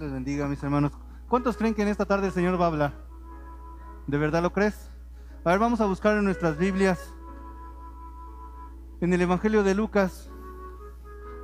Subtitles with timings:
[0.00, 0.92] Les bendiga, mis hermanos.
[1.28, 2.94] ¿Cuántos creen que en esta tarde el Señor va a hablar?
[4.06, 4.90] ¿De verdad lo crees?
[5.44, 7.12] A ver, vamos a buscar en nuestras Biblias.
[9.02, 10.30] En el Evangelio de Lucas.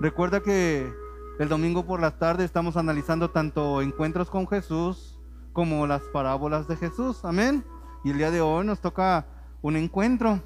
[0.00, 0.90] Recuerda que
[1.38, 5.20] el domingo por la tarde estamos analizando tanto encuentros con Jesús
[5.52, 7.26] como las parábolas de Jesús.
[7.26, 7.62] Amén.
[8.04, 9.26] Y el día de hoy nos toca
[9.60, 10.40] un encuentro.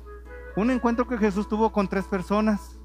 [0.56, 2.76] Un encuentro que Jesús tuvo con tres personas.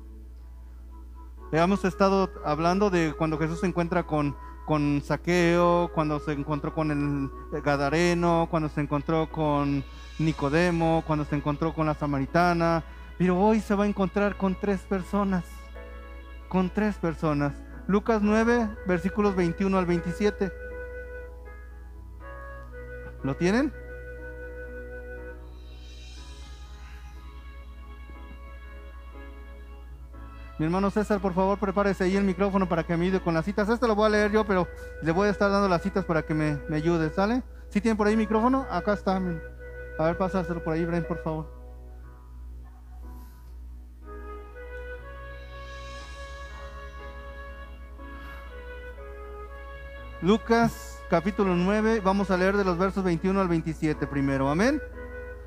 [1.52, 6.92] Hemos estado hablando de cuando Jesús se encuentra con, con Saqueo, cuando se encontró con
[6.92, 9.84] el Gadareno, cuando se encontró con
[10.20, 12.84] Nicodemo, cuando se encontró con la Samaritana.
[13.18, 15.46] Pero hoy se va a encontrar con tres personas.
[16.50, 17.54] Con tres personas.
[17.88, 20.52] Lucas 9, versículos 21 al 27.
[23.24, 23.72] ¿Lo tienen?
[30.58, 33.44] Mi hermano César, por favor, prepárese ahí el micrófono para que me ayude con las
[33.44, 33.68] citas.
[33.68, 34.70] Este lo voy a leer yo, pero
[35.02, 37.44] le voy a estar dando las citas para que me, ayude, ¿sale?
[37.70, 38.66] ¿Sí tienen por ahí micrófono?
[38.70, 39.18] Acá está.
[39.18, 41.54] A ver, pásaselo por ahí, Bren, por favor.
[50.22, 54.82] Lucas capítulo 9, vamos a leer de los versos 21 al 27 primero, amén.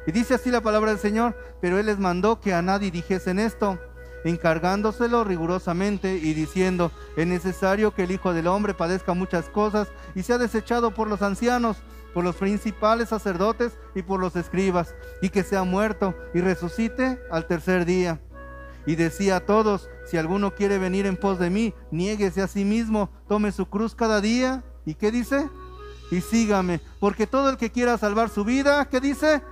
[0.07, 3.39] Y dice así la palabra del Señor, pero Él les mandó que a nadie dijesen
[3.39, 3.79] esto
[4.25, 10.23] encargándoselo rigurosamente y diciendo, es necesario que el Hijo del Hombre padezca muchas cosas y
[10.23, 11.77] sea desechado por los ancianos,
[12.15, 17.47] por los principales sacerdotes y por los escribas, y que sea muerto y resucite al
[17.47, 18.21] tercer día.
[18.87, 22.65] Y decía a todos, si alguno quiere venir en pos de mí, niéguese a sí
[22.65, 24.65] mismo, tome su cruz cada día.
[24.87, 25.51] ¿Y qué dice?
[26.11, 29.43] Y sígame, porque todo el que quiera salvar su vida, ¿qué dice?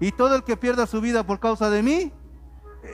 [0.00, 2.12] Y todo el que pierda su vida por causa de mí,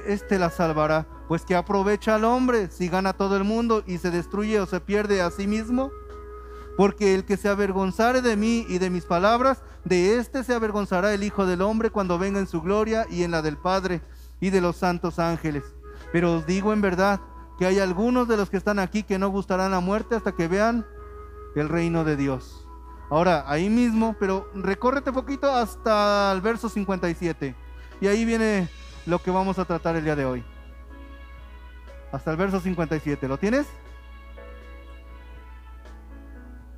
[0.06, 1.06] este la salvará.
[1.28, 4.80] Pues que aprovecha al hombre si gana todo el mundo y se destruye o se
[4.80, 5.90] pierde a sí mismo.
[6.76, 11.14] Porque el que se avergonzare de mí y de mis palabras, de éste se avergonzará
[11.14, 14.02] el Hijo del Hombre cuando venga en su gloria y en la del Padre
[14.40, 15.64] y de los santos ángeles.
[16.12, 17.20] Pero os digo en verdad
[17.58, 20.48] que hay algunos de los que están aquí que no gustarán la muerte hasta que
[20.48, 20.86] vean
[21.54, 22.66] el reino de Dios.
[23.08, 27.54] Ahora, ahí mismo, pero recórrete poquito hasta el verso 57.
[28.00, 28.68] Y ahí viene
[29.06, 30.44] lo que vamos a tratar el día de hoy.
[32.12, 33.28] Hasta el verso 57.
[33.28, 33.66] ¿Lo tienes?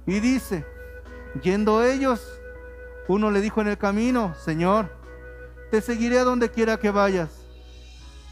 [0.06, 0.64] Y dice,
[1.42, 2.26] yendo ellos,
[3.08, 4.94] uno le dijo en el camino, Señor,
[5.70, 7.44] te seguiré a donde quiera que vayas.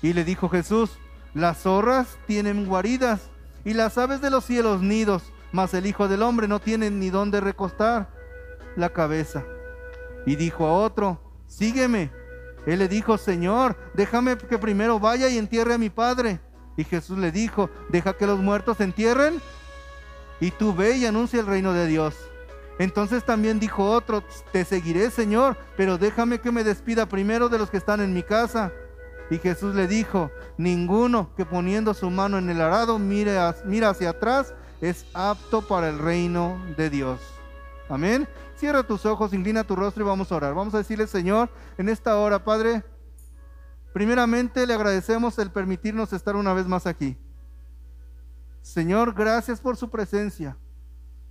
[0.02, 0.98] Y le dijo Jesús,
[1.34, 3.28] las zorras tienen guaridas
[3.64, 7.10] y las aves de los cielos nidos, mas el Hijo del Hombre no tiene ni
[7.10, 8.08] dónde recostar
[8.76, 9.44] la cabeza.
[10.24, 12.10] Y dijo a otro, sígueme.
[12.66, 16.40] Él le dijo, Señor, déjame que primero vaya y entierre a mi padre.
[16.76, 19.40] Y Jesús le dijo, deja que los muertos se entierren
[20.40, 22.14] y tú ve y anuncia el reino de Dios.
[22.78, 24.22] Entonces también dijo otro,
[24.52, 28.22] te seguiré, Señor, pero déjame que me despida primero de los que están en mi
[28.22, 28.72] casa.
[29.30, 34.10] Y Jesús le dijo, ninguno que poniendo su mano en el arado mire, mira hacia
[34.10, 37.20] atrás es apto para el reino de Dios.
[37.88, 38.28] Amén.
[38.56, 40.54] Cierra tus ojos, inclina tu rostro y vamos a orar.
[40.54, 42.82] Vamos a decirle, Señor, en esta hora, Padre,
[43.92, 47.18] primeramente le agradecemos el permitirnos estar una vez más aquí.
[48.62, 50.56] Señor, gracias por su presencia,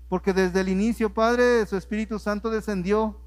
[0.07, 3.19] porque desde el inicio, Padre, su Espíritu Santo descendió.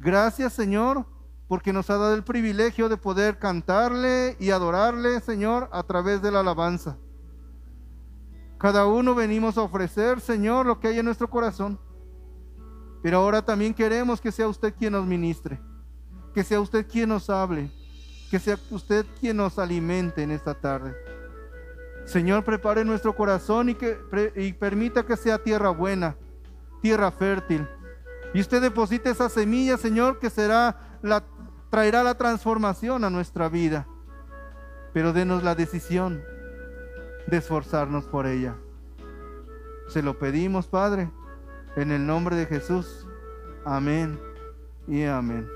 [0.00, 1.06] Gracias, Señor,
[1.48, 6.32] porque nos ha dado el privilegio de poder cantarle y adorarle, Señor, a través de
[6.32, 6.96] la alabanza.
[8.58, 11.78] Cada uno venimos a ofrecer, Señor, lo que hay en nuestro corazón.
[13.02, 15.60] Pero ahora también queremos que sea usted quien nos ministre,
[16.32, 17.70] que sea usted quien nos hable,
[18.30, 20.94] que sea usted quien nos alimente en esta tarde.
[22.04, 23.98] Señor, prepare nuestro corazón y, que,
[24.36, 26.16] y permita que sea tierra buena,
[26.80, 27.68] tierra fértil.
[28.34, 31.24] Y usted deposite esa semilla, Señor, que será la,
[31.70, 33.86] traerá la transformación a nuestra vida.
[34.92, 36.22] Pero denos la decisión
[37.26, 38.56] de esforzarnos por ella.
[39.88, 41.10] Se lo pedimos, Padre
[41.76, 43.06] en el nombre de Jesús.
[43.64, 44.18] Amén
[44.86, 45.48] y amén.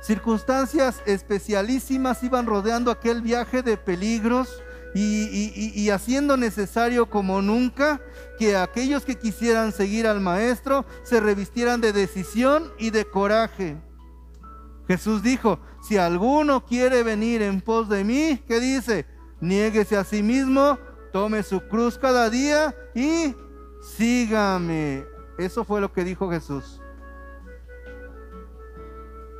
[0.00, 4.62] Circunstancias especialísimas iban rodeando aquel viaje de peligros
[4.94, 8.00] y, haciendo necesario como nunca
[8.38, 13.76] que aquellos que quisieran seguir al Maestro se revistieran de decisión y de coraje.
[14.86, 19.06] Jesús dijo, si alguno quiere venir en pos de mí, ¿qué dice?
[19.40, 20.78] Niéguese a sí mismo,
[21.12, 23.34] tome su cruz cada día y
[23.80, 25.06] sígame.
[25.38, 26.80] Eso fue lo que dijo Jesús.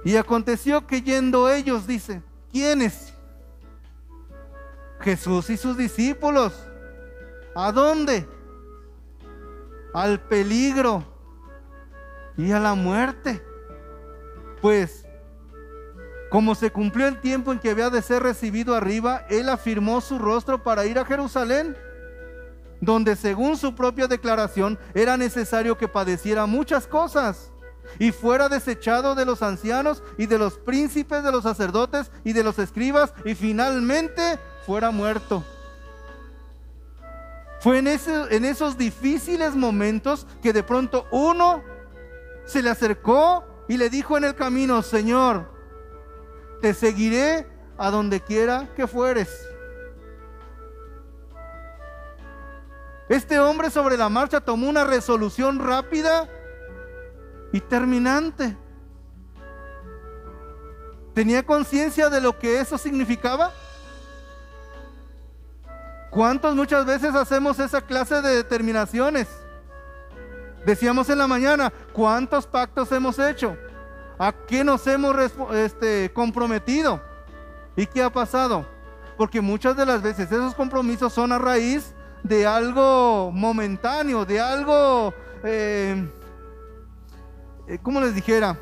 [0.05, 3.12] Y aconteció que yendo ellos, dice, ¿quiénes?
[5.00, 6.52] Jesús y sus discípulos.
[7.55, 8.26] ¿A dónde?
[9.93, 11.05] al peligro
[12.37, 13.43] y a la muerte.
[14.61, 15.06] Pues,
[16.31, 20.19] como se cumplió el tiempo en que había de ser recibido arriba, él afirmó su
[20.19, 21.76] rostro para ir a Jerusalén,
[22.81, 27.53] donde según su propia declaración era necesario que padeciera muchas cosas
[27.99, 32.45] y fuera desechado de los ancianos y de los príncipes, de los sacerdotes y de
[32.45, 35.45] los escribas y finalmente fuera muerto.
[37.61, 37.89] Fue en,
[38.45, 41.63] esos difíciles momentos que de pronto uno
[42.47, 45.51] se le acercó y le dijo en el camino, Señor,
[46.61, 49.48] te seguiré a donde quiera que fueres.
[53.09, 56.29] Este hombre sobre la marcha tomó una resolución rápida
[57.53, 58.57] y terminante.
[61.15, 63.53] ¿Tenía conciencia de lo que eso significaba?
[66.11, 69.27] ¿Cuántos muchas veces hacemos esa clase de determinaciones?
[70.67, 73.57] Decíamos en la mañana, ¿cuántos pactos hemos hecho?
[74.19, 75.17] ¿A qué nos hemos
[75.53, 77.01] este, comprometido?
[77.75, 78.67] ¿Y qué ha pasado?
[79.17, 85.15] Porque muchas de las veces esos compromisos son a raíz de algo momentáneo, de algo,
[85.44, 86.09] eh,
[87.67, 88.59] eh, ¿cómo les dijera?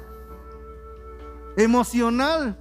[1.57, 2.59] Emocional.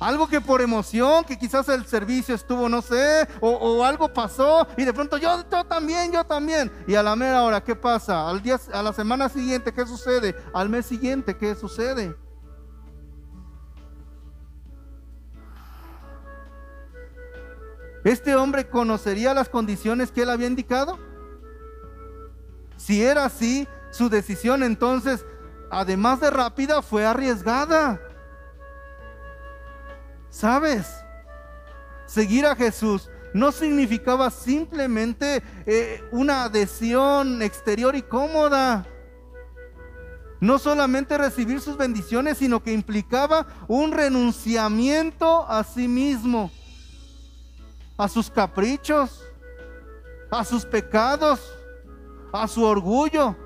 [0.00, 4.84] Algo que por emoción, que quizás el servicio estuvo, no sé, o, algo pasó y
[4.84, 6.72] de pronto yo, yo, también, yo también.
[6.88, 8.28] Y a la mera hora, ¿qué pasa?
[8.28, 10.34] Al día, a la semana siguiente, ¿qué sucede?
[10.52, 12.16] Al mes siguiente, ¿qué sucede?
[18.04, 20.98] ¿Este hombre conocería las condiciones que él había indicado?
[22.76, 25.24] Si era así, su decisión entonces,
[25.70, 28.00] además de rápida, fue arriesgada.
[30.30, 30.88] ¿Sabes?
[32.06, 38.86] Seguir a Jesús no significaba simplemente eh, una adhesión exterior y cómoda.
[40.40, 46.50] No solamente recibir sus bendiciones, sino que implicaba un renunciamiento a sí mismo,
[47.96, 49.24] a sus caprichos,
[50.30, 51.56] a sus pecados,
[52.32, 53.36] a su orgullo.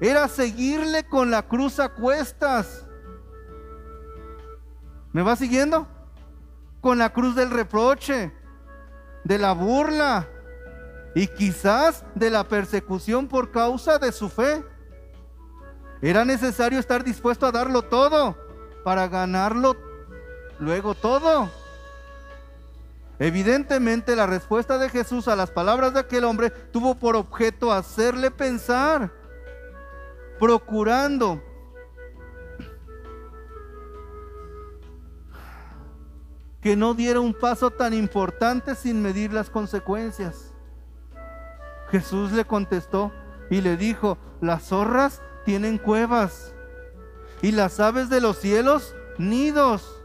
[0.00, 2.86] Era seguirle con la cruz a cuestas.
[5.12, 5.88] ¿Me va siguiendo?
[6.86, 8.32] con la cruz del reproche,
[9.24, 10.28] de la burla
[11.16, 14.64] y quizás de la persecución por causa de su fe.
[16.00, 18.36] Era necesario estar dispuesto a darlo todo
[18.84, 19.76] para ganarlo
[20.60, 21.50] luego todo.
[23.18, 28.30] Evidentemente la respuesta de Jesús a las palabras de aquel hombre tuvo por objeto hacerle
[28.30, 29.10] pensar,
[30.38, 31.42] procurando
[36.60, 40.52] que no diera un paso tan importante sin medir las consecuencias.
[41.90, 43.12] Jesús le contestó
[43.48, 46.52] y le dijo, las zorras tienen cuevas
[47.40, 50.02] y las aves de los cielos nidos,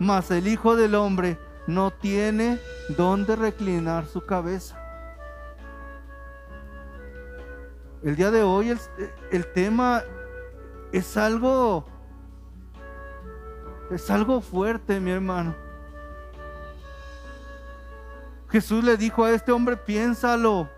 [0.00, 4.78] mas el Hijo del Hombre no tiene dónde reclinar su cabeza.
[8.02, 8.80] El día de hoy el,
[9.30, 10.02] el tema
[10.90, 11.86] es algo,
[13.90, 15.54] es algo fuerte, mi hermano.
[18.50, 20.68] Jesús le dijo a este hombre, piénsalo,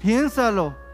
[0.00, 0.85] piénsalo.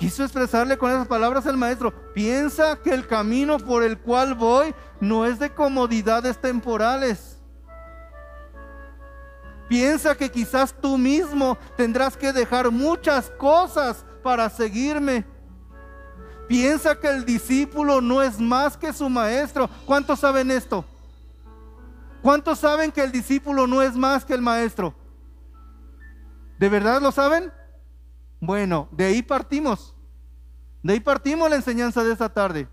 [0.00, 4.74] Quiso expresarle con esas palabras el maestro, piensa que el camino por el cual voy
[4.98, 7.38] no es de comodidades temporales.
[9.68, 15.26] Piensa que quizás tú mismo tendrás que dejar muchas cosas para seguirme.
[16.48, 19.68] Piensa que el discípulo no es más que su maestro.
[19.84, 20.82] ¿Cuántos saben esto?
[22.22, 24.94] ¿Cuántos saben que el discípulo no es más que el maestro?
[26.58, 27.52] ¿De verdad lo saben?
[28.40, 29.94] Bueno, de ahí partimos.
[30.82, 32.68] De ahí partimos la enseñanza de esta tarde.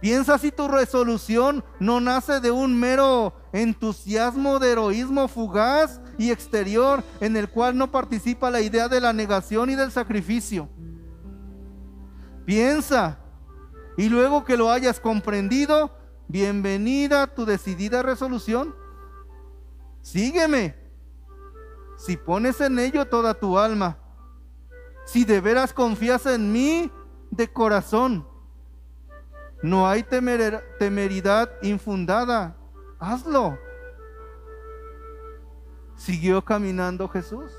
[0.00, 7.04] Piensa si tu resolución no nace de un mero entusiasmo de heroísmo fugaz y exterior
[7.20, 10.70] en el cual no participa la idea de la negación y del sacrificio.
[12.46, 13.18] Piensa
[13.98, 15.94] y luego que lo hayas comprendido,
[16.28, 18.74] bienvenida tu decidida resolución.
[20.00, 20.79] Sígueme.
[22.00, 23.98] Si pones en ello toda tu alma,
[25.04, 26.90] si de veras confías en mí
[27.30, 28.26] de corazón,
[29.62, 32.56] no hay temeridad infundada.
[32.98, 33.58] Hazlo.
[35.94, 37.52] Siguió caminando Jesús.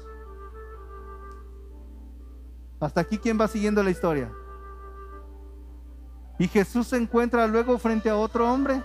[2.79, 4.31] Hasta aquí, ¿quién va siguiendo la historia?
[6.39, 8.81] Y Jesús se encuentra luego frente a otro hombre.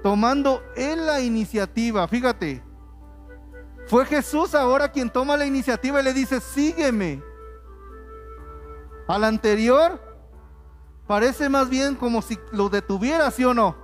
[0.00, 2.06] tomando él la iniciativa.
[2.06, 2.67] Fíjate,
[3.88, 7.22] fue Jesús ahora quien toma la iniciativa y le dice, sígueme.
[9.06, 9.98] Al anterior
[11.06, 13.74] parece más bien como si lo detuviera, ¿sí o no?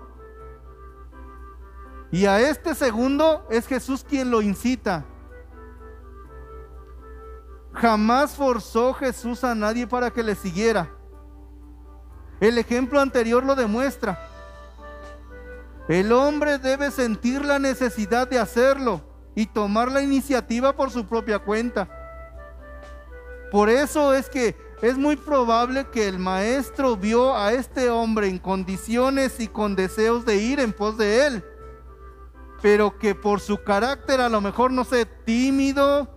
[2.12, 5.06] Y a este segundo es Jesús quien lo incita.
[7.72, 10.94] Jamás forzó Jesús a nadie para que le siguiera.
[12.40, 14.18] El ejemplo anterior lo demuestra.
[15.88, 21.38] El hombre debe sentir la necesidad de hacerlo y tomar la iniciativa por su propia
[21.38, 21.88] cuenta.
[23.50, 28.38] Por eso es que es muy probable que el maestro vio a este hombre en
[28.38, 31.44] condiciones y con deseos de ir en pos de él,
[32.60, 36.08] pero que por su carácter a lo mejor no sé, tímido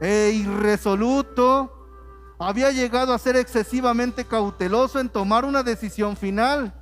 [0.00, 1.74] e irresoluto,
[2.38, 6.72] había llegado a ser excesivamente cauteloso en tomar una decisión final.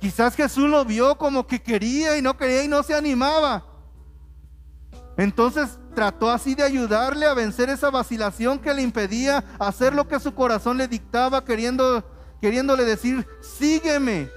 [0.00, 3.71] Quizás Jesús lo vio como que quería y no quería y no se animaba.
[5.16, 10.20] Entonces trató así de ayudarle a vencer esa vacilación que le impedía hacer lo que
[10.20, 12.04] su corazón le dictaba, queriendo,
[12.40, 14.30] queriéndole decir, sígueme,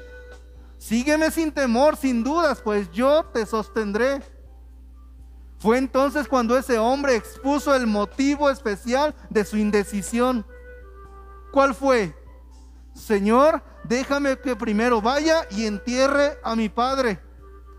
[0.78, 4.22] sígueme sin temor, sin dudas, pues yo te sostendré.
[5.60, 10.46] Fue entonces cuando ese hombre expuso el motivo especial de su indecisión.
[11.54, 12.14] ¿Cuál fue?
[12.94, 17.22] Señor, déjame que primero vaya y entierre a mi padre.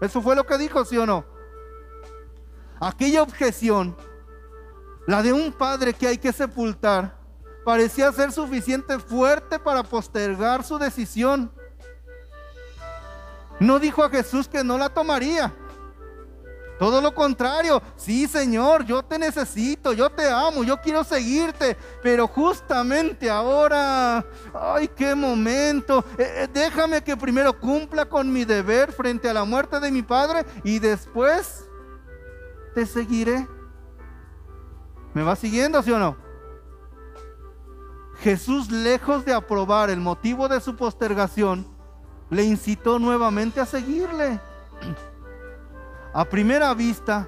[0.01, 1.36] Eso fue lo que dijo, ¿sí o no?
[2.81, 3.97] Aquella objeción,
[5.07, 7.17] la de un padre que hay que sepultar,
[7.65, 11.51] parecía ser suficiente fuerte para postergar su decisión.
[13.59, 15.55] No dijo a Jesús que no la tomaría.
[16.79, 22.29] Todo lo contrario, sí Señor, yo te necesito, yo te amo, yo quiero seguirte, pero
[22.29, 29.31] justamente ahora, ay, qué momento, eh, eh, déjame que primero cumpla con mi deber frente
[29.31, 31.66] a la muerte de mi padre y después
[32.77, 33.49] te seguiré.
[35.15, 36.15] ¿Me va siguiendo, sí o no?
[38.19, 41.67] Jesús, lejos de aprobar el motivo de su postergación,
[42.29, 44.39] le incitó nuevamente a seguirle.
[46.13, 47.27] A primera vista,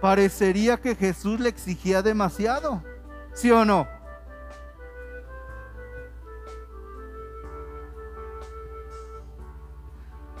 [0.00, 2.82] parecería que Jesús le exigía demasiado.
[3.32, 3.86] ¿Sí o no?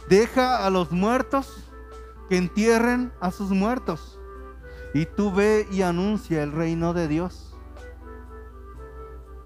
[0.08, 1.69] Deja a los muertos
[2.30, 4.20] que entierren a sus muertos.
[4.94, 7.56] Y tú ve y anuncia el reino de Dios.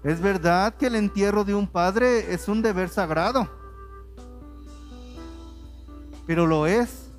[0.03, 3.49] Es verdad que el entierro de un padre es un deber sagrado.
[6.27, 7.11] Pero lo es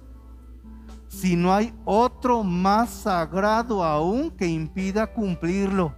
[1.09, 5.93] si no hay otro más sagrado aún que impida cumplirlo.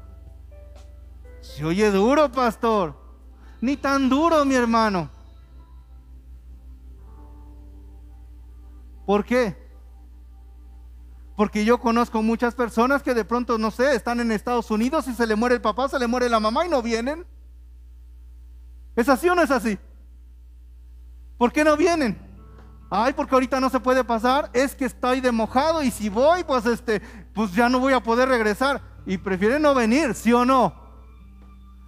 [1.43, 2.95] Se oye duro, pastor.
[3.61, 5.11] Ni tan duro, mi hermano.
[9.09, 9.57] ¿Por qué?
[11.35, 15.15] Porque yo conozco muchas personas que de pronto, no sé, están en Estados Unidos y
[15.15, 17.25] se le muere el papá, se le muere la mamá y no vienen.
[18.95, 19.79] ¿Es así o no es así?
[21.39, 22.19] ¿Por qué no vienen?
[22.91, 26.45] Ay, porque ahorita no se puede pasar, es que estoy de mojado y si voy,
[26.45, 27.01] pues este,
[27.33, 28.83] pues ya no voy a poder regresar.
[29.07, 30.75] Y prefiere no venir, ¿sí o no?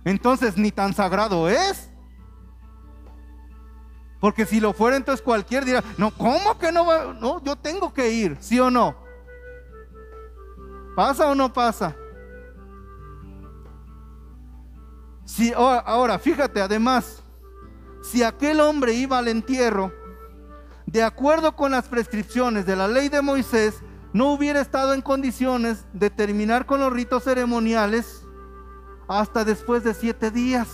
[0.06, 1.89] Entonces ni tan sagrado es.
[4.20, 7.14] Porque si lo fuera, entonces cualquier dirá, no, ¿cómo que no va?
[7.14, 8.94] No, yo tengo que ir, ¿sí o no?
[10.94, 11.96] ¿Pasa o no pasa?
[15.24, 17.22] Si, ahora, fíjate, además,
[18.02, 19.92] si aquel hombre iba al entierro,
[20.84, 23.76] de acuerdo con las prescripciones de la ley de Moisés,
[24.12, 28.26] no hubiera estado en condiciones de terminar con los ritos ceremoniales
[29.08, 30.68] hasta después de siete días,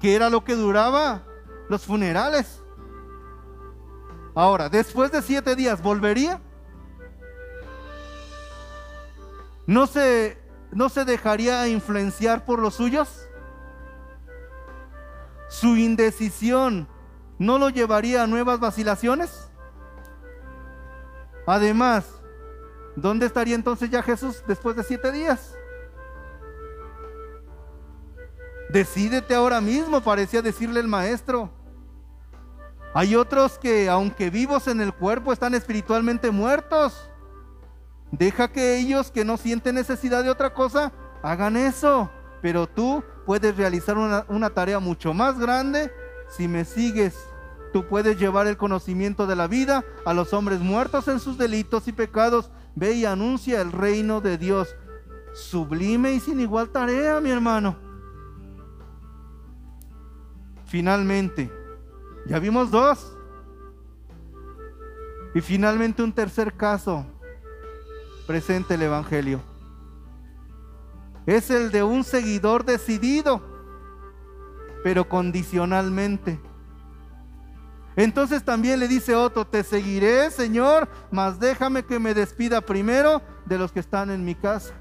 [0.00, 1.22] que era lo que duraba
[1.70, 2.60] los funerales.
[4.34, 6.42] Ahora, después de siete días, ¿volvería?
[9.66, 10.36] ¿No se,
[10.72, 13.28] no se dejaría influenciar por los suyos?
[15.48, 16.88] Su indecisión
[17.38, 19.48] ¿no lo llevaría a nuevas vacilaciones?
[21.46, 22.04] Además,
[22.96, 25.54] ¿dónde estaría entonces ya Jesús después de siete días?
[28.68, 31.59] Decídete ahora mismo, parecía decirle el maestro.
[32.92, 37.08] Hay otros que, aunque vivos en el cuerpo, están espiritualmente muertos.
[38.10, 40.92] Deja que ellos que no sienten necesidad de otra cosa,
[41.22, 42.10] hagan eso.
[42.42, 45.92] Pero tú puedes realizar una, tarea mucho más grande
[46.28, 47.14] si me sigues
[47.72, 51.86] Tú puedes llevar el conocimiento de la vida a los hombres muertos en sus delitos
[51.86, 52.50] y pecados.
[52.74, 54.74] Ve y anuncia el reino de Dios.
[55.34, 57.76] Sublime y sin igual tarea, mi hermano.
[60.66, 61.48] Finalmente,
[62.26, 63.16] Ya vimos dos.
[65.34, 67.06] Y finalmente un tercer caso
[68.26, 69.40] presente el Evangelio.
[71.26, 73.42] Es el de un seguidor decidido,
[74.82, 76.40] pero condicionalmente.
[77.96, 83.58] Entonces también le dice otro, te seguiré, Señor, mas déjame que me despida primero de
[83.58, 84.74] los que están en mi casa.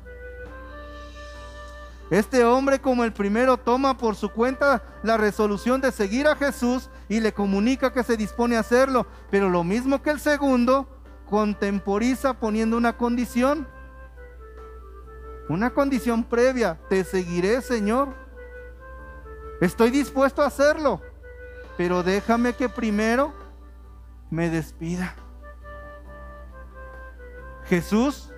[2.10, 6.90] Este hombre como el primero toma por su cuenta la resolución de seguir a Jesús
[7.08, 10.88] y le comunica que se dispone a hacerlo, pero lo mismo que el segundo,
[11.30, 13.68] contemporiza poniendo una condición,
[15.50, 18.10] una condición previa, te seguiré Señor,
[19.62, 21.02] estoy dispuesto a hacerlo,
[21.78, 23.34] pero déjame que primero
[24.32, 25.14] me despida.
[27.66, 28.32] Jesús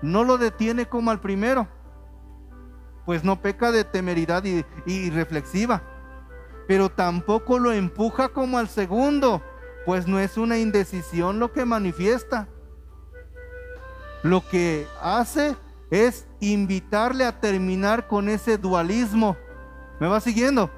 [0.00, 1.68] no lo detiene como al primero
[3.04, 5.82] pues no peca de temeridad y, reflexiva,
[6.66, 9.42] pero tampoco lo empuja como al segundo,
[9.84, 12.48] pues no es una indecisión lo que manifiesta.
[14.22, 15.54] Lo que hace
[15.90, 19.36] es invitarle a terminar con ese dualismo.
[20.00, 20.70] ¿Me va siguiendo?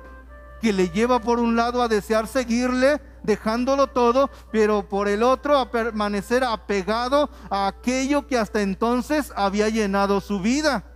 [0.60, 5.58] Que le lleva por un lado a desear seguirle, dejándolo todo, pero por el otro
[5.58, 10.95] a permanecer apegado a aquello que hasta entonces había llenado su vida.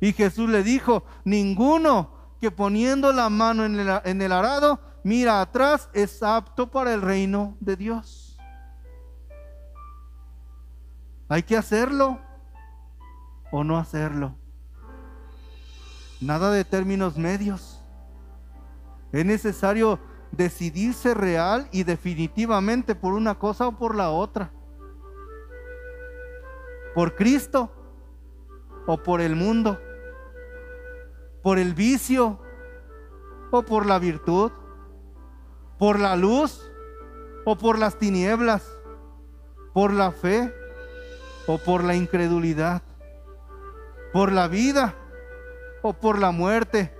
[0.00, 6.22] Y Jesús le dijo, ninguno que poniendo la mano en el, arado mira atrás es
[6.22, 8.38] apto para el reino de Dios.
[11.28, 12.18] Hay que hacerlo
[13.50, 14.36] o no hacerlo.
[16.20, 17.82] Nada de términos medios.
[19.12, 19.98] Es necesario
[20.30, 24.52] decidirse real y definitivamente por una cosa o por la otra.
[26.94, 27.72] Por Cristo
[28.86, 29.78] o por el mundo
[31.42, 32.38] por el vicio
[33.50, 34.52] o por la virtud,
[35.78, 36.60] por la luz
[37.44, 38.66] o por las tinieblas,
[39.72, 40.52] por la fe
[41.46, 42.82] o por la incredulidad,
[44.12, 44.94] por la vida
[45.82, 46.92] o por la muerte,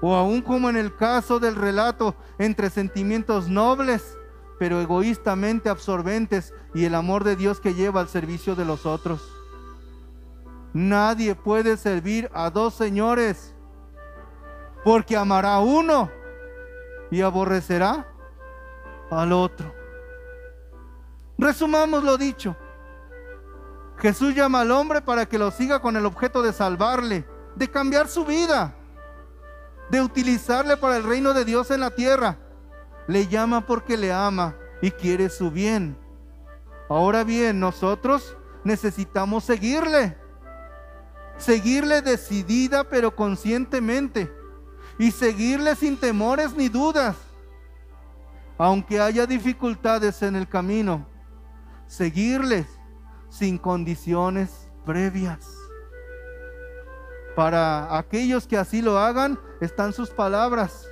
[0.00, 4.18] o aún como en el caso del relato entre sentimientos nobles,
[4.58, 9.31] pero egoístamente absorbentes y el amor de Dios que lleva al servicio de los otros.
[10.72, 13.54] Nadie puede servir a dos señores,
[14.84, 16.10] porque amará a uno
[17.10, 18.06] y aborrecerá
[19.10, 19.74] al otro.
[21.36, 22.56] Resumamos lo dicho.
[23.98, 28.08] Jesús llama al hombre para que lo siga con el objeto de salvarle, de cambiar
[28.08, 28.74] su vida,
[29.90, 32.38] de utilizarle para el reino de Dios en la tierra.
[33.06, 35.98] Le llama porque le ama y quiere su bien.
[36.88, 40.16] Ahora bien, nosotros necesitamos seguirle
[41.38, 44.32] seguirle decidida pero conscientemente
[44.98, 47.16] y seguirle sin temores ni dudas.
[48.58, 51.06] Aunque haya dificultades en el camino,
[51.86, 52.66] seguirles
[53.28, 55.48] sin condiciones previas.
[57.34, 60.86] Para aquellos que así lo hagan, están sus palabras.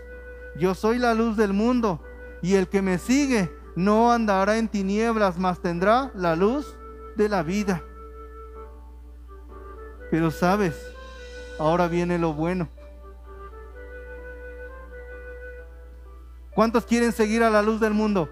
[0.58, 2.02] Yo soy la luz del mundo
[2.42, 6.76] y el que me sigue no andará en tinieblas, mas tendrá la luz
[7.16, 7.84] de la vida.
[10.10, 10.76] Pero sabes,
[11.58, 12.68] ahora viene lo bueno.
[16.54, 18.28] ¿Cuántos quieren seguir a la luz del mundo?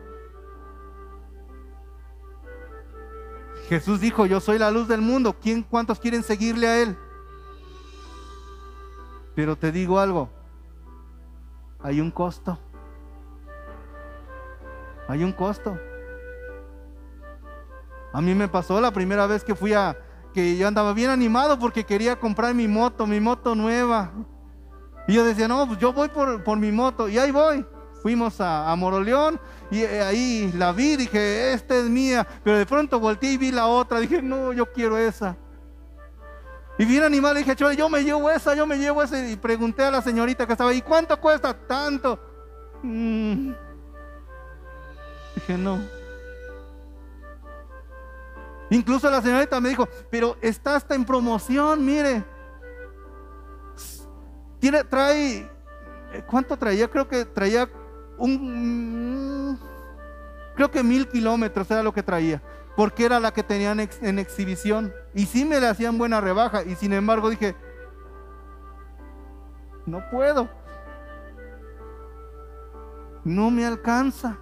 [3.68, 5.36] Jesús dijo, yo soy la luz del mundo.
[5.40, 6.96] ¿Quién, ¿Cuántos quieren seguirle a Él?
[9.34, 10.30] Pero te digo algo,
[11.80, 12.58] hay un costo.
[15.06, 15.78] Hay un costo.
[18.12, 19.96] A mí me pasó la primera vez que fui a,
[20.58, 24.12] yo andaba bien animado porque quería comprar mi moto, mi moto nueva.
[25.06, 27.08] Y yo decía, no, pues yo voy por, mi moto.
[27.08, 27.64] Y ahí voy.
[28.02, 32.26] Fuimos a, a, Moroleón y eh, ahí la vi, dije, esta es mía.
[32.44, 34.00] Pero de pronto volteé y vi la otra.
[34.00, 35.36] Dije, no, yo quiero esa.
[36.78, 39.28] Y bien animado, dije, yo me llevo esa, yo me llevo esa.
[39.28, 41.52] Y pregunté a la señorita que estaba ahí, ¿cuánto cuesta?
[41.52, 42.18] Tanto.
[42.82, 43.52] Mm.
[45.34, 45.97] Dije, no.
[48.70, 52.24] Incluso la señorita me dijo, pero está hasta en promoción, mire.
[54.90, 55.50] Trae,
[56.26, 56.88] ¿cuánto traía?
[56.88, 57.70] Creo que traía
[58.18, 59.58] un,
[60.56, 62.42] creo que mil kilómetros era lo que traía,
[62.76, 64.92] porque era la que tenían en exhibición.
[65.14, 67.54] Y sí me le hacían buena rebaja, y sin embargo dije,
[69.86, 70.48] no puedo.
[73.24, 74.38] No me alcanza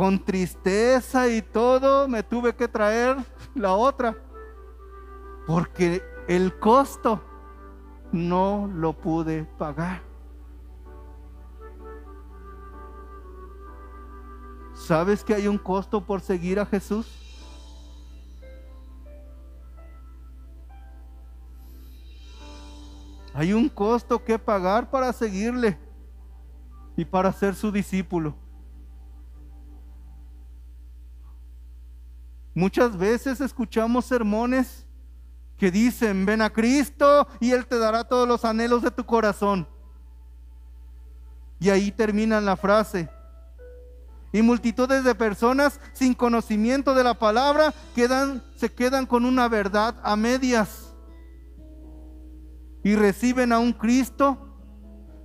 [0.00, 3.18] con tristeza y todo, me tuve que traer
[3.54, 4.16] la otra,
[5.46, 7.22] porque el costo
[8.10, 10.00] no lo pude pagar.
[14.72, 17.06] ¿Sabes que hay un costo por seguir a Jesús?
[23.34, 25.78] Hay un costo que pagar para seguirle
[26.96, 28.39] y para ser su discípulo.
[32.54, 34.86] Muchas veces escuchamos sermones
[35.56, 39.68] que dicen, ven a Cristo y Él te dará todos los anhelos de tu corazón.
[41.58, 43.08] Y ahí termina la frase.
[44.32, 49.96] Y multitudes de personas sin conocimiento de la palabra quedan, se quedan con una verdad
[50.02, 50.94] a medias.
[52.82, 54.38] Y reciben a un Cristo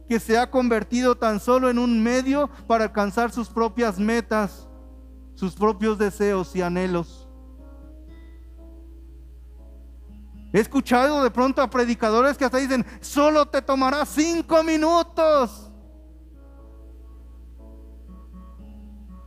[0.10, 4.65] que se ha convertido tan solo en un medio para alcanzar sus propias metas,
[5.36, 7.28] sus propios deseos y anhelos.
[10.52, 15.70] He escuchado de pronto a predicadores que hasta dicen, solo te tomará cinco minutos.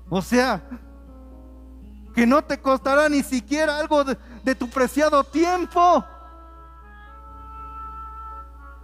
[0.08, 0.62] O sea,
[2.14, 6.04] que no te costará ni siquiera algo de, tu preciado tiempo.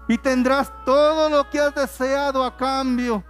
[0.07, 3.25] Y tendrás todo lo que has deseado a cambio.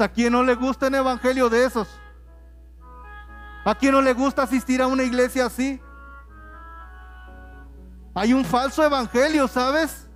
[0.00, 1.88] ¿A quién no le gusta un evangelio de esos?
[3.64, 5.80] ¿A quién no le gusta asistir a una iglesia así?
[8.14, 10.06] Hay un falso evangelio, ¿sabes?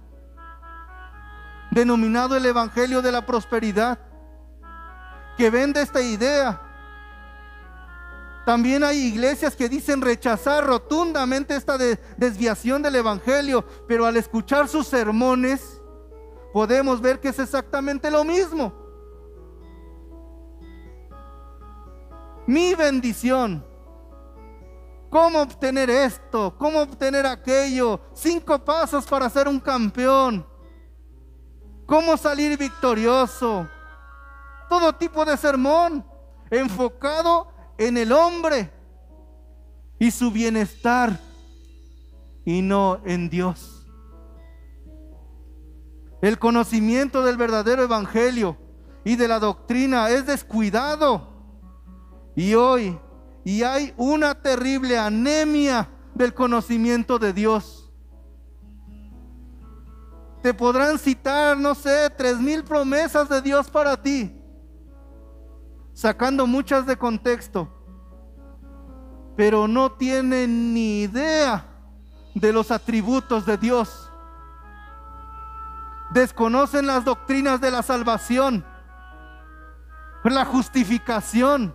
[1.70, 3.98] Denominado el evangelio de la prosperidad,
[5.36, 6.60] que vende esta idea.
[8.46, 11.76] También hay iglesias que dicen rechazar rotundamente esta
[12.16, 15.80] desviación del evangelio, pero al escuchar sus sermones
[16.52, 18.87] podemos ver que es exactamente lo mismo.
[22.48, 23.64] Mi bendición
[25.10, 26.54] ¿Cómo obtener esto?
[26.58, 28.00] ¿Cómo obtener aquello?
[28.12, 30.46] Cinco pasos para ser un campeón.
[31.86, 33.66] ¿Cómo salir victorioso?
[34.68, 36.04] Todo tipo de sermón
[36.50, 38.70] enfocado en el hombre
[39.98, 41.18] y su bienestar
[42.44, 43.86] y no en Dios.
[46.20, 48.58] El conocimiento del verdadero evangelio
[49.04, 51.27] y de la doctrina es descuidado.
[52.38, 52.96] Y hoy
[53.42, 57.92] y hay una terrible anemia del conocimiento de Dios.
[60.40, 64.40] Te podrán citar, no sé, tres mil promesas de Dios para ti,
[65.92, 67.68] sacando muchas de contexto,
[69.36, 71.66] pero no tienen ni idea
[72.36, 74.12] de los atributos de Dios.
[76.12, 78.64] Desconocen las doctrinas de la salvación,
[80.22, 81.74] la justificación,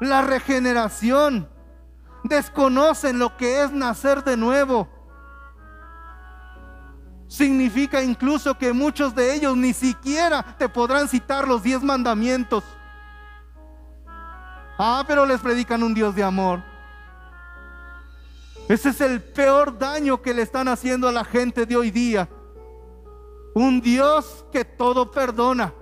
[0.00, 1.48] la regeneración.
[2.24, 4.88] Desconocen lo que es nacer de nuevo.
[7.28, 12.62] Significa incluso que muchos de ellos ni siquiera te podrán citar los diez mandamientos.
[14.78, 16.62] Ah, pero les predican un Dios de amor.
[18.68, 22.28] Ese es el peor daño que le están haciendo a la gente de hoy día.
[23.54, 25.74] Un Dios que todo perdona.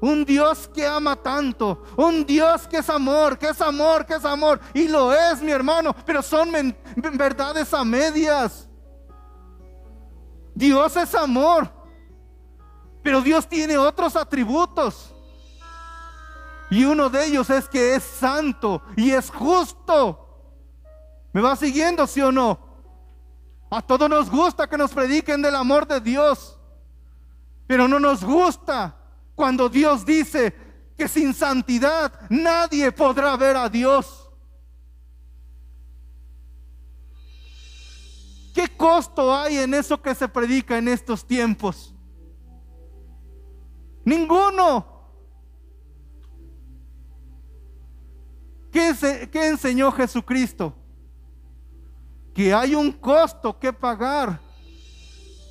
[0.00, 4.24] Un Dios que ama tanto, un Dios que es amor, que es amor, que es
[4.24, 4.60] amor.
[4.74, 6.52] Y lo es, mi hermano, pero son
[7.14, 8.68] verdades a medias.
[10.54, 11.70] Dios es amor,
[13.02, 15.14] pero Dios tiene otros atributos.
[16.70, 20.22] Y uno de ellos es que es santo y es justo.
[21.32, 22.58] ¿Me va siguiendo, sí o no?
[23.70, 26.58] A todos nos gusta que nos prediquen del amor de Dios,
[27.66, 28.96] pero no nos gusta
[29.36, 30.52] cuando Dios dice
[30.96, 34.28] que sin santidad nadie podrá ver a Dios.
[38.54, 41.94] ¿Qué costo hay en eso que se predica en estos tiempos?
[44.02, 44.94] Ninguno.
[48.72, 50.74] ¿Qué, ¿Qué, enseñó Jesucristo?
[52.32, 54.40] Que hay un costo que pagar.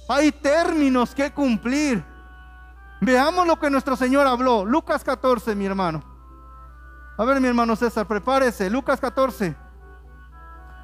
[0.10, 2.15] Hay términos que cumplir.
[3.02, 4.66] Veamos lo que nuestro Señor habló.
[4.66, 6.04] Lucas 14, mi hermano.
[7.18, 8.70] A ver, mi hermano César, prepárese.
[8.70, 9.56] Lucas 14,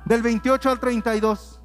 [0.05, 1.61] del 28 al 32.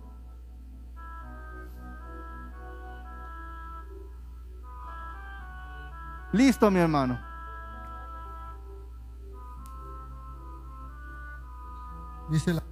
[6.33, 7.19] Listo, mi hermano.
[12.29, 12.63] Dice la,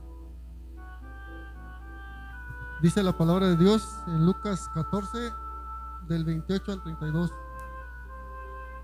[2.83, 5.33] dice la palabra de Dios en Lucas 14,
[6.09, 7.44] del 28 al 32.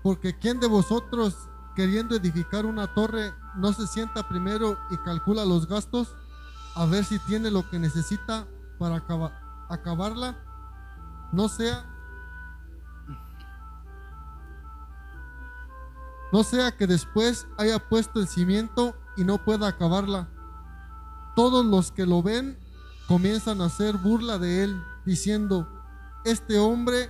[0.03, 5.67] Porque ¿quién de vosotros, queriendo edificar una torre, no se sienta primero y calcula los
[5.67, 6.15] gastos
[6.75, 8.47] a ver si tiene lo que necesita
[8.79, 9.03] para
[9.69, 10.37] acabarla?
[11.31, 11.85] No sea
[16.31, 20.29] no sea que después haya puesto el cimiento y no pueda acabarla.
[21.35, 22.57] Todos los que lo ven
[23.07, 25.67] comienzan a hacer burla de él, diciendo,
[26.23, 27.09] este hombre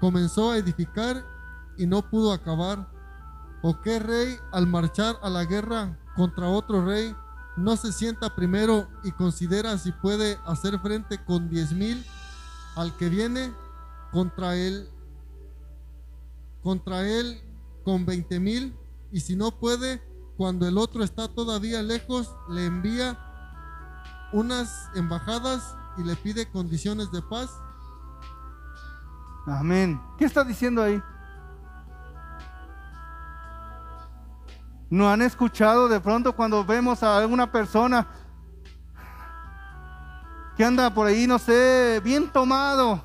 [0.00, 1.24] comenzó a edificar
[1.80, 2.86] y no pudo acabar.
[3.62, 7.14] ¿O qué rey al marchar a la guerra contra otro rey
[7.56, 12.04] no se sienta primero y considera si puede hacer frente con diez mil
[12.76, 13.52] al que viene
[14.12, 14.88] contra él,
[16.62, 17.42] contra él
[17.84, 18.76] con veinte mil
[19.10, 20.02] y si no puede,
[20.36, 23.18] cuando el otro está todavía lejos, le envía
[24.32, 27.50] unas embajadas y le pide condiciones de paz.
[29.46, 30.00] Amén.
[30.18, 31.02] ¿Qué está diciendo ahí?
[34.90, 38.08] ¿No han escuchado de pronto cuando vemos a alguna persona
[40.56, 43.00] que anda por ahí, no sé, bien tomado?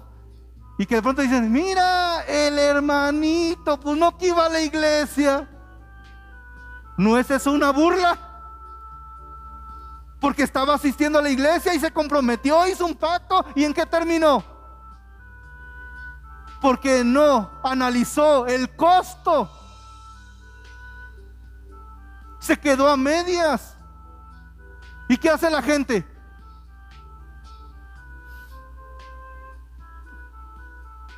[0.79, 5.47] Y que de pronto dicen, mira, el hermanito, pues no que iba a la iglesia.
[6.97, 8.17] ¿No es eso una burla?
[10.19, 13.45] Porque estaba asistiendo a la iglesia y se comprometió, hizo un pacto.
[13.53, 14.43] ¿Y en qué terminó?
[16.59, 19.51] Porque no analizó el costo
[22.45, 23.75] se quedó a medias.
[25.09, 26.05] ¿Y qué hace la gente?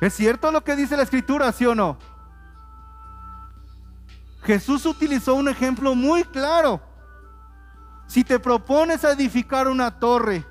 [0.00, 1.98] ¿Es cierto lo que dice la escritura, sí o no?
[4.42, 6.80] Jesús utilizó un ejemplo muy claro.
[8.06, 10.46] Si te propones edificar una torre,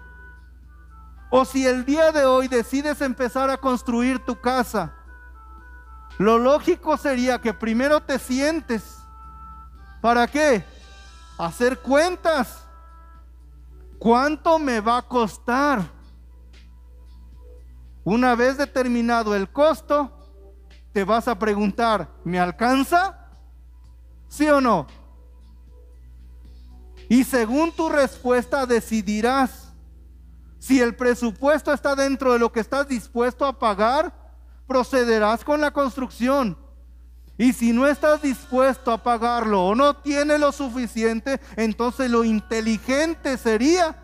[1.31, 4.93] o si el día de hoy decides empezar a construir tu casa,
[6.19, 9.06] lo lógico sería que primero te sientes
[10.07, 10.63] ¿Para qué?
[11.37, 12.63] Hacer cuentas.
[13.99, 15.81] ¿Cuánto me va a costar?
[18.05, 20.09] Una vez determinado el costo,
[20.93, 23.19] te vas a preguntar, ¿me alcanza?
[24.29, 24.87] ¿Sí o no?
[27.09, 29.73] Y según tu respuesta decidirás
[30.57, 34.13] si el presupuesto está dentro de lo que estás dispuesto a pagar,
[34.67, 36.57] procederás con la construcción.
[37.37, 43.37] Y si no estás dispuesto a pagarlo o no tienes lo suficiente, entonces lo inteligente
[43.37, 43.95] sería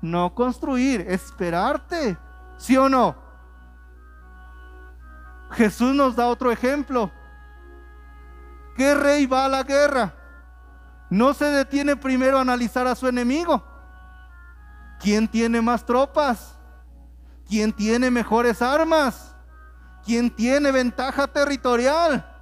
[0.00, 2.16] no construir, esperarte.
[2.56, 3.16] ¿Sí o no?
[5.50, 7.10] Jesús nos da otro ejemplo.
[8.76, 10.14] ¿Qué rey va a la guerra?
[11.10, 13.64] No se detiene primero a analizar a su enemigo.
[15.00, 16.56] ¿Quién tiene más tropas?
[17.48, 19.34] ¿Quién tiene mejores armas?
[20.04, 22.33] ¿Quién tiene ventaja territorial?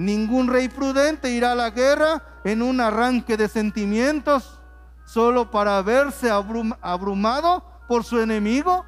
[0.00, 4.58] Ningún rey prudente irá a la guerra en un arranque de sentimientos
[5.04, 8.86] solo para verse abrumado por su enemigo.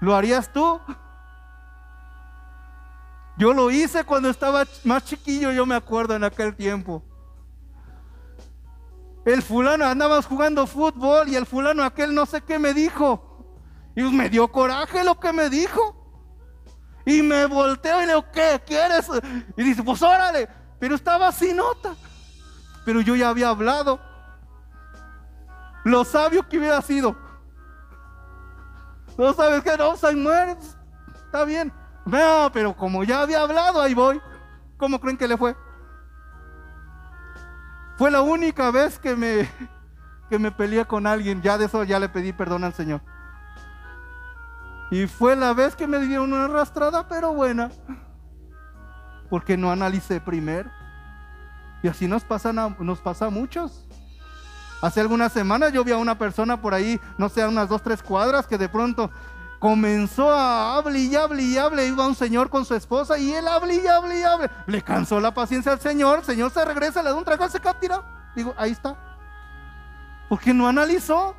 [0.00, 0.80] ¿Lo harías tú?
[3.36, 7.02] Yo lo hice cuando estaba más chiquillo, yo me acuerdo en aquel tiempo.
[9.24, 13.44] El fulano andábamos jugando fútbol y el fulano aquel no sé qué me dijo.
[13.96, 15.99] Y me dio coraje lo que me dijo.
[17.10, 19.10] Y me volteo y le digo, ¿qué quieres?
[19.56, 20.48] Y dice, pues órale.
[20.78, 21.96] Pero estaba sin nota.
[22.84, 24.00] Pero yo ya había hablado.
[25.82, 27.16] Lo sabio que hubiera sido.
[29.18, 30.56] No sabes que no, se muere.
[31.26, 31.72] Está bien.
[32.06, 34.22] No, pero como ya había hablado, ahí voy.
[34.76, 35.56] ¿Cómo creen que le fue?
[37.98, 39.50] Fue la única vez que me,
[40.28, 41.42] que me peleé con alguien.
[41.42, 43.02] Ya de eso ya le pedí perdón al Señor.
[44.90, 47.70] Y fue la vez que me dieron una arrastrada, pero buena.
[49.28, 50.68] Porque no analicé primero.
[51.82, 53.86] Y así nos, pasa nos pasa a muchos.
[54.82, 57.82] Hace algunas semanas yo vi a una persona por ahí, no sé, a unas dos,
[57.82, 59.10] tres cuadras, que de pronto
[59.58, 61.86] comenzó a hablar y hable y hable.
[61.86, 64.50] Iba un señor con su esposa y él habla y habla y hable.
[64.66, 66.20] Le cansó la paciencia al señor.
[66.20, 67.76] El señor se regresa, le da un trago, se queda
[68.34, 68.96] Digo, ahí está.
[70.28, 71.36] Porque no analizó.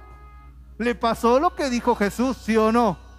[0.78, 3.11] Le pasó lo que dijo Jesús, ¿sí o no?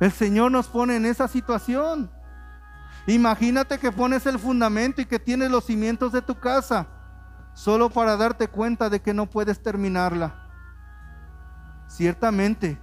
[0.00, 2.10] El Señor nos pone en esa situación.
[3.06, 6.86] Imagínate que pones el fundamento y que tienes los cimientos de tu casa
[7.54, 10.34] solo para darte cuenta de que no puedes terminarla.
[11.88, 12.78] Ciertamente,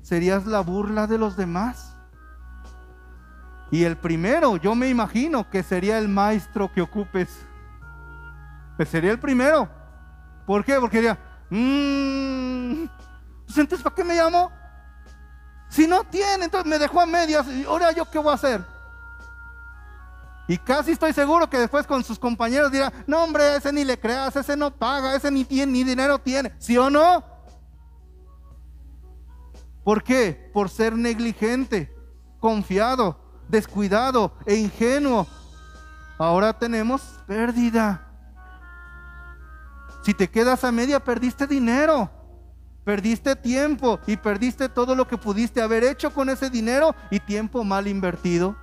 [0.00, 1.96] serías la burla de los demás.
[3.70, 7.46] Y el primero, yo me imagino que sería el maestro que ocupes.
[8.76, 9.68] Pues sería el primero.
[10.46, 10.74] ¿Por qué?
[10.80, 11.18] Porque diría,
[11.50, 12.84] mmm,
[13.48, 14.50] entonces ¿para qué me llamo?
[15.72, 17.46] Si no tiene, entonces me dejó a medias.
[17.48, 18.62] ¿Y ahora yo qué voy a hacer?
[20.46, 23.98] Y casi estoy seguro que después con sus compañeros dirá, no hombre, ese ni le
[23.98, 26.52] creas, ese no paga, ese ni tiene, ni dinero tiene.
[26.58, 27.24] ¿Sí o no?
[29.82, 30.50] ¿Por qué?
[30.52, 31.90] Por ser negligente,
[32.38, 35.26] confiado, descuidado e ingenuo.
[36.18, 38.08] Ahora tenemos pérdida.
[40.04, 42.10] Si te quedas a media, perdiste dinero,
[42.84, 47.64] perdiste tiempo y perdiste todo lo que pudiste haber hecho con ese dinero y tiempo
[47.64, 48.56] mal invertido.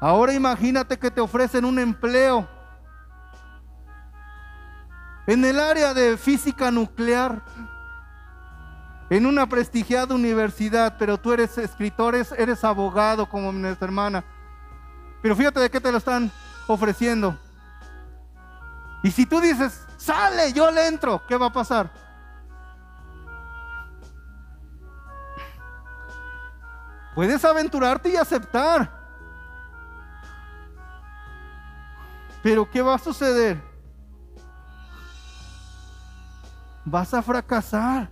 [0.00, 2.48] Ahora imagínate que te ofrecen un empleo
[5.26, 7.42] en el área de física nuclear,
[9.10, 14.24] en una prestigiada universidad, pero tú eres escritor, eres abogado como nuestra hermana.
[15.20, 16.30] Pero fíjate de qué te lo están
[16.66, 17.36] ofreciendo.
[19.02, 21.90] Y si tú dices, sale, yo le entro, ¿qué va a pasar?
[27.14, 28.96] Puedes aventurarte y aceptar.
[32.42, 33.60] Pero ¿qué va a suceder?
[36.84, 38.08] Vas a fracasar.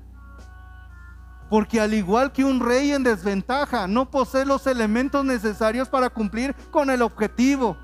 [1.48, 6.54] Porque al igual que un rey en desventaja, no posee los elementos necesarios para cumplir
[6.72, 7.76] con el objetivo.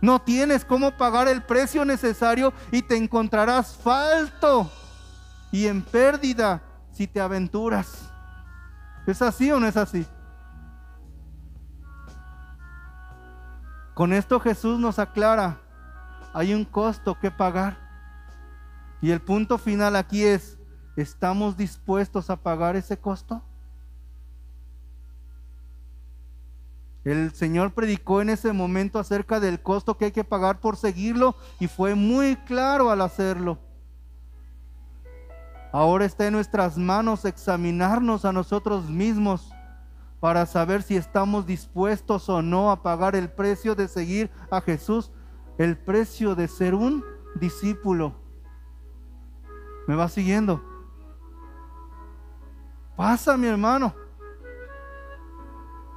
[0.00, 4.70] No tienes cómo pagar el precio necesario y te encontrarás falto
[5.50, 8.10] y en pérdida si te aventuras.
[9.06, 10.06] ¿Es así o no es así?
[13.94, 15.58] Con esto Jesús nos aclara,
[16.34, 17.78] hay un costo que pagar.
[19.00, 20.58] Y el punto final aquí es,
[20.96, 23.42] ¿estamos dispuestos a pagar ese costo?
[27.06, 31.36] El Señor predicó en ese momento acerca del costo que hay que pagar por seguirlo
[31.60, 33.60] y fue muy claro al hacerlo.
[35.72, 39.52] Ahora está en nuestras manos examinarnos a nosotros mismos
[40.18, 45.12] para saber si estamos dispuestos o no a pagar el precio de seguir a Jesús,
[45.58, 47.04] el precio de ser un
[47.36, 48.16] discípulo.
[49.86, 50.60] ¿Me va siguiendo?
[52.96, 54.05] Pasa, mi hermano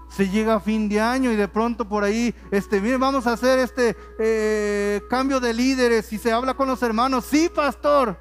[0.10, 3.34] se llega a fin de año y de pronto por ahí, este, miren, vamos a
[3.34, 8.18] hacer este eh, cambio de líderes y se habla con los hermanos, sí, pastor.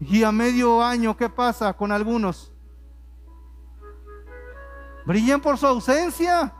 [0.00, 2.52] Y a medio año, ¿qué pasa con algunos?
[5.06, 6.52] Brillan por su ausencia.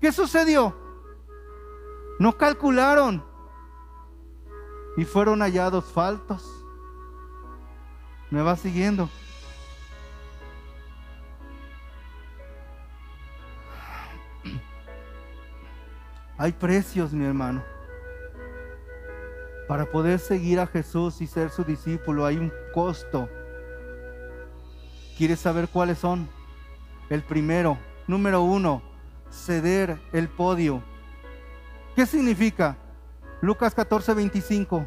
[0.00, 0.76] ¿Qué sucedió?
[2.18, 3.24] No calcularon
[4.96, 6.44] y fueron hallados faltos.
[8.30, 9.08] ¿Me va siguiendo?
[16.42, 17.62] Hay precios, mi hermano.
[19.68, 23.28] Para poder seguir a Jesús y ser su discípulo hay un costo.
[25.16, 26.28] ¿Quieres saber cuáles son?
[27.10, 27.78] El primero,
[28.08, 28.82] número uno,
[29.30, 30.82] ceder el podio.
[31.94, 32.76] ¿Qué significa?
[33.40, 34.84] Lucas 14, 25.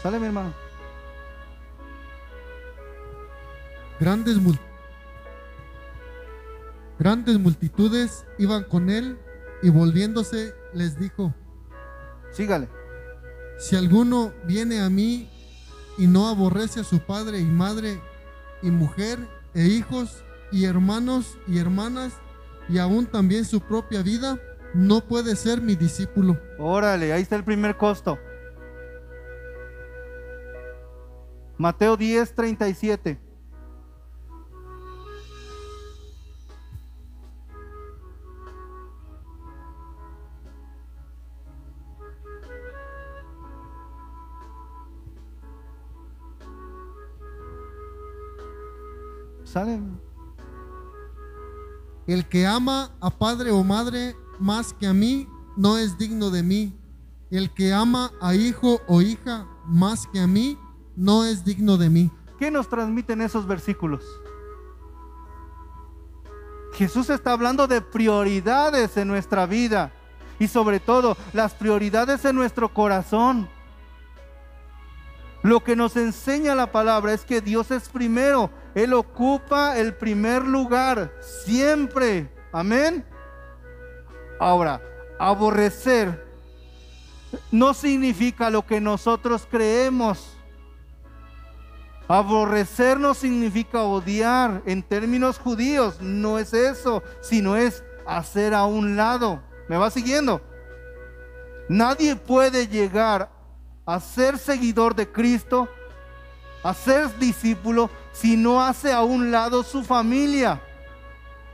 [0.00, 0.69] Sale mi hermano.
[4.00, 4.38] Grandes,
[6.98, 9.18] grandes multitudes iban con él
[9.62, 11.34] y volviéndose les dijo,
[12.32, 12.70] sígale,
[13.58, 15.28] si alguno viene a mí
[15.98, 18.00] y no aborrece a su padre y madre
[18.62, 19.18] y mujer
[19.52, 22.14] e hijos y hermanos y hermanas
[22.70, 24.40] y aún también su propia vida,
[24.72, 26.40] no puede ser mi discípulo.
[26.58, 28.18] Órale, ahí está el primer costo.
[31.58, 33.29] Mateo 10, 37.
[52.06, 56.42] El que ama a padre o madre más que a mí no es digno de
[56.42, 56.78] mí.
[57.30, 60.58] El que ama a hijo o hija más que a mí
[60.96, 62.10] no es digno de mí.
[62.38, 64.04] ¿Qué nos transmiten esos versículos?
[66.74, 69.92] Jesús está hablando de prioridades en nuestra vida
[70.38, 73.48] y sobre todo las prioridades en nuestro corazón.
[75.42, 78.50] Lo que nos enseña la palabra es que Dios es primero.
[78.74, 82.30] Él ocupa el primer lugar siempre.
[82.52, 83.04] Amén.
[84.38, 84.82] Ahora,
[85.18, 86.26] aborrecer
[87.50, 90.36] no significa lo que nosotros creemos.
[92.06, 94.62] Aborrecer no significa odiar.
[94.66, 99.42] En términos judíos no es eso, sino es hacer a un lado.
[99.68, 100.42] ¿Me va siguiendo?
[101.68, 103.30] Nadie puede llegar
[103.94, 105.68] a ser seguidor de Cristo,
[106.62, 110.60] a ser discípulo, si no hace a un lado su familia.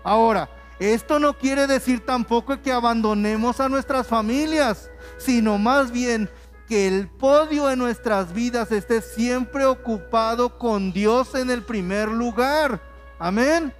[0.04, 6.28] Ahora, Esto no quiere decir tampoco que abandonemos a nuestras familias, sino más bien
[6.68, 12.82] que el podio en nuestras vidas esté siempre ocupado con Dios en el primer lugar.
[13.18, 13.72] Amén.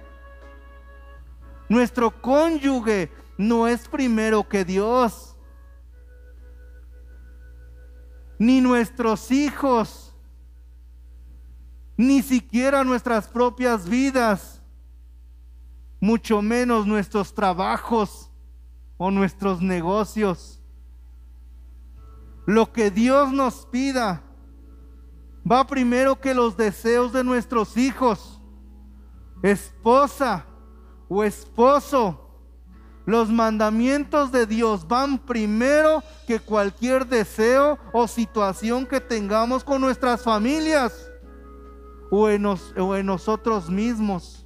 [1.69, 5.36] Nuestro cónyuge no es primero que Dios,
[8.39, 10.15] ni nuestros hijos,
[11.95, 14.61] ni siquiera nuestras propias vidas,
[15.99, 18.29] mucho menos nuestros trabajos
[18.97, 20.61] o nuestros negocios.
[22.45, 24.23] Lo que Dios nos pida
[25.49, 28.39] va primero que los deseos de nuestros hijos,
[29.41, 30.45] esposa
[31.09, 32.26] o esposo.
[33.07, 40.23] Los mandamientos de Dios van primero que cualquier deseo o situación que tengamos con nuestras
[40.23, 41.09] familias
[42.11, 42.43] o en,
[43.05, 44.45] nosotros mismos.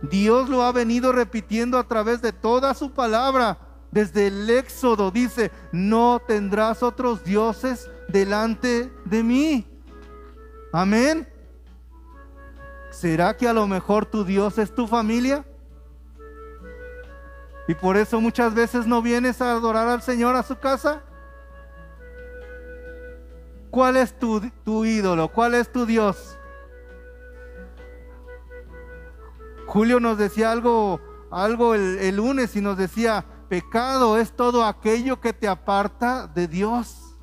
[0.00, 3.58] Dios lo ha venido repitiendo a través de toda su palabra
[3.90, 9.66] desde el Éxodo dice, no tendrás otros dioses delante de mí.
[10.72, 11.26] Amén.
[12.92, 15.44] ¿Será que a lo mejor tu Dios es tu familia?
[17.68, 21.02] Y por eso muchas veces no vienes a adorar al Señor a su casa.
[23.70, 25.28] ¿Cuál es tu, tu ídolo?
[25.28, 26.38] ¿Cuál es tu Dios?
[29.66, 31.00] Julio nos decía algo,
[31.30, 36.46] algo el, el lunes y nos decía, Pecado es todo aquello que te aparta de
[36.46, 37.16] Dios.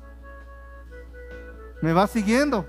[1.80, 2.66] ¿Me va siguiendo?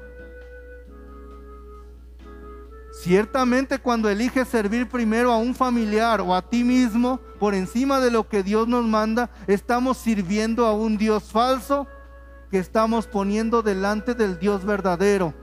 [3.06, 8.10] Ciertamente cuando eliges servir primero a un familiar o a ti mismo por encima de
[8.10, 11.86] lo que Dios nos manda, estamos sirviendo a un Dios falso
[12.50, 15.36] que estamos poniendo delante del Dios verdadero.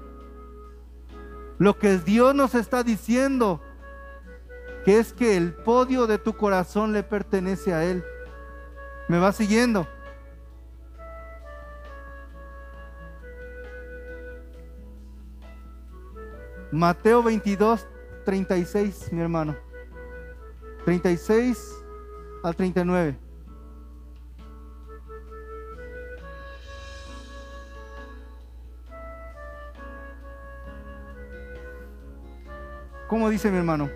[1.58, 3.62] Lo que Dios nos está diciendo
[4.84, 8.02] que es que el podio de tu corazón le pertenece a Él.
[9.06, 9.86] ¿Me va siguiendo?
[16.72, 17.86] Mateo 22,
[18.24, 19.54] 36, mi hermano.
[20.86, 21.84] 36
[22.42, 23.18] al 39.
[33.06, 33.90] ¿Cómo dice mi hermano?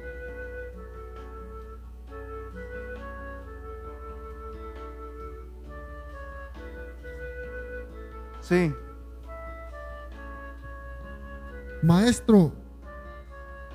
[8.42, 8.74] Sí.
[11.82, 12.52] Maestro,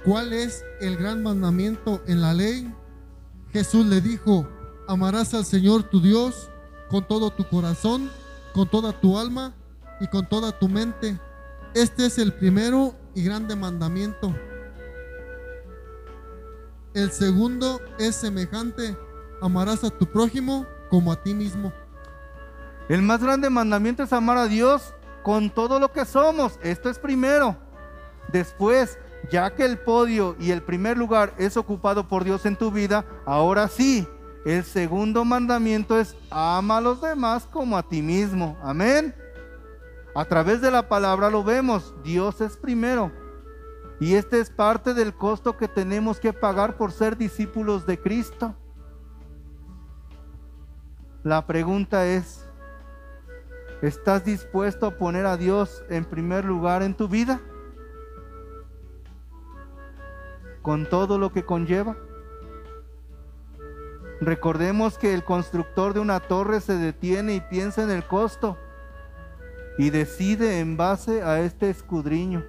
[0.04, 2.74] ¿cuál es el gran mandamiento en la ley?
[3.52, 4.48] Jesús le dijo,
[4.88, 6.50] amarás al Señor tu Dios
[6.90, 8.10] con todo tu corazón,
[8.54, 9.54] con toda tu alma
[10.00, 11.20] y con toda tu mente.
[11.74, 14.36] Este es el primero y grande mandamiento.
[16.94, 18.98] El segundo es semejante,
[19.42, 21.72] amarás a tu prójimo como a ti mismo.
[22.90, 24.94] El más grande mandamiento es amar a Dios
[25.24, 26.60] con todo lo que somos.
[26.62, 27.56] Esto es primero.
[28.34, 28.98] Después,
[29.30, 33.06] ya que el podio y el primer lugar es ocupado por Dios en tu vida,
[33.26, 34.08] ahora sí,
[34.46, 38.58] el segundo mandamiento es ama a los demás como a ti mismo.
[38.64, 39.14] Amén.
[40.16, 41.94] A través de la palabra lo vemos.
[42.04, 43.12] Dios es primero.
[44.00, 48.56] Y este es parte del costo que tenemos que pagar por ser discípulos de Cristo.
[51.24, 52.52] La pregunta es,
[53.82, 57.42] ¿Estás dispuesto a poner a Dios en primer lugar en tu vida?
[60.62, 61.98] Con todo lo que conlleva.
[64.22, 68.58] Recordemos que el constructor de una torre se detiene y piensa en el costo
[69.78, 72.44] y decide en base a este escudriño.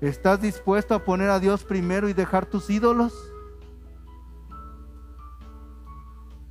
[0.00, 3.14] ¿Estás dispuesto a poner a Dios primero y dejar tus ídolos?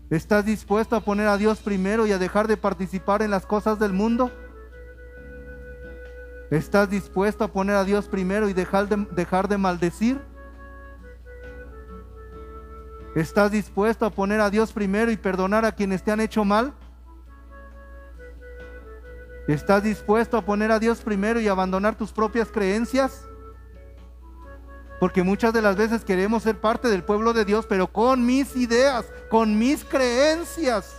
[0.09, 3.79] ¿Estás dispuesto a poner a Dios primero y a dejar de participar en las cosas
[3.79, 4.31] del mundo?
[6.51, 10.19] ¿Estás dispuesto a poner a Dios primero y dejar de, dejar de maldecir?
[13.15, 16.73] ¿Estás dispuesto a poner a Dios primero y perdonar a quienes te han hecho mal?
[19.47, 23.25] ¿Estás dispuesto a poner a Dios primero y abandonar tus propias creencias?
[24.99, 28.55] Porque muchas de las veces queremos ser parte del pueblo de Dios, pero con mis
[28.55, 30.94] ideas, con mis creencias.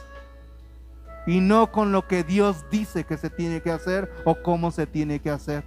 [1.27, 4.87] Y no con lo que Dios dice que se tiene que hacer o cómo se
[4.87, 5.65] tiene que hacer.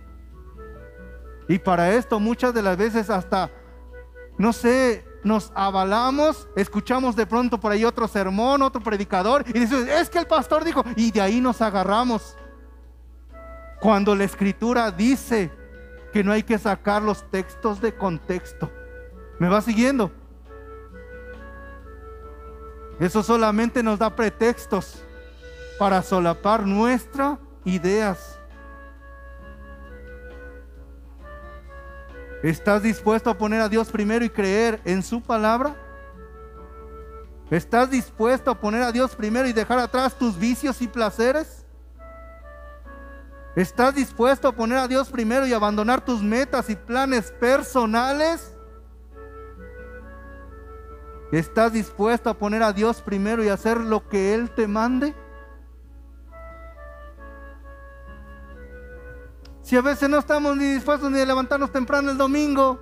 [1.49, 3.49] Y para esto muchas de las veces hasta,
[4.37, 9.87] no sé, nos avalamos, escuchamos de pronto por ahí otro sermón, otro predicador, y dices,
[9.87, 12.37] es que el pastor dijo, y de ahí nos agarramos.
[13.81, 15.51] Cuando la escritura dice
[16.13, 18.71] que no hay que sacar los textos de contexto.
[19.39, 20.11] ¿Me va siguiendo?
[22.99, 25.03] Eso solamente nos da pretextos
[25.79, 28.37] para solapar nuestras ideas.
[32.43, 35.75] ¿Estás dispuesto a poner a Dios primero y creer en su palabra?
[37.49, 41.65] ¿Estás dispuesto a poner a Dios primero y dejar atrás tus vicios y placeres?
[43.55, 48.53] ¿Estás dispuesto a poner a Dios primero y abandonar tus metas y planes personales?
[51.31, 55.15] ¿Estás dispuesto a poner a Dios primero y hacer lo que Él te mande?
[59.69, 62.79] Si a veces no estamos ni dispuestos ni a levantarnos temprano el domingo.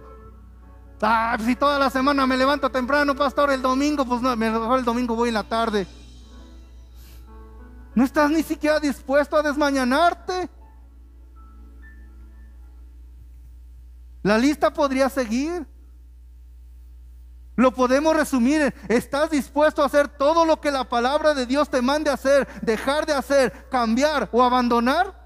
[1.02, 4.86] Ah, si toda la semana me levanto temprano, pastor, el domingo, pues no, mejor el
[4.86, 5.86] domingo voy en la tarde.
[7.94, 10.50] No estás ni siquiera dispuesto a desmañanarte.
[14.24, 15.68] La lista podría seguir.
[17.58, 21.82] Lo podemos resumir ¿estás dispuesto a hacer todo lo que la palabra de Dios te
[21.82, 25.17] mande hacer, dejar de hacer, cambiar o abandonar?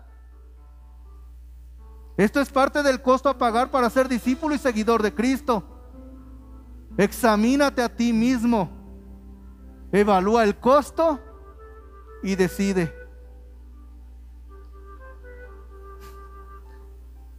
[2.22, 5.64] Esto es parte del costo a pagar para ser discípulo y seguidor de Cristo.
[6.96, 8.70] Examínate a ti mismo.
[9.92, 11.20] Evalúa el costo
[12.22, 12.96] y decide.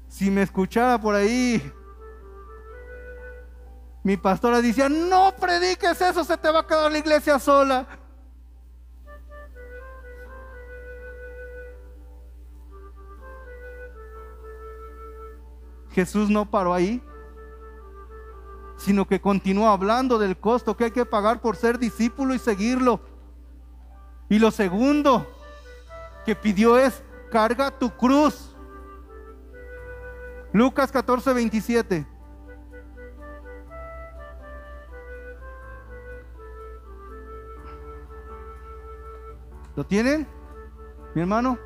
[0.09, 1.63] Si me escuchara por ahí,
[4.03, 7.87] mi pastora decía, no prediques eso, se te va a quedar la iglesia sola.
[15.93, 17.03] Jesús no paró ahí,
[18.77, 23.01] sino que continuó hablando del costo que hay que pagar por ser discípulo y seguirlo.
[24.29, 25.27] Y lo segundo
[26.25, 28.57] que pidió es, carga tu cruz.
[30.53, 32.07] Lucas 14, 27.
[39.75, 40.27] ¿Lo tienen,
[41.15, 41.59] mi hermano?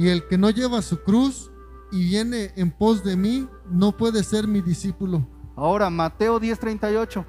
[0.00, 1.50] Y el que no lleva su cruz
[1.92, 5.28] y viene en pos de mí, no puede ser mi discípulo.
[5.56, 7.26] Ahora, Mateo 10:38.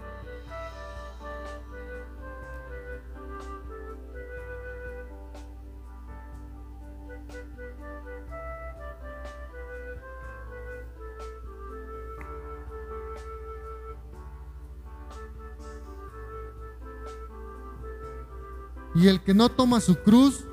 [18.95, 20.45] Y el que no toma su cruz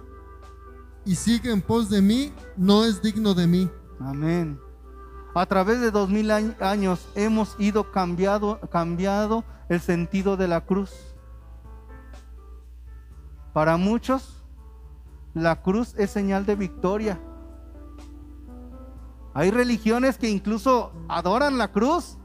[1.09, 3.71] y sigue en pos de mí, no es digno de mí.
[3.99, 4.61] Amén.
[5.35, 10.93] A través de dos mil años hemos ido cambiado, cambiado el sentido de la cruz.
[13.55, 14.45] Para muchos,
[15.33, 17.19] la cruz es señal de victoria.
[19.33, 22.19] Hay religiones que incluso adoran la cruz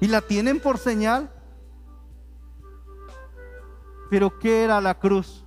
[0.00, 1.30] y la tienen por señal.
[4.10, 5.41] Pero ¿qué era la cruz?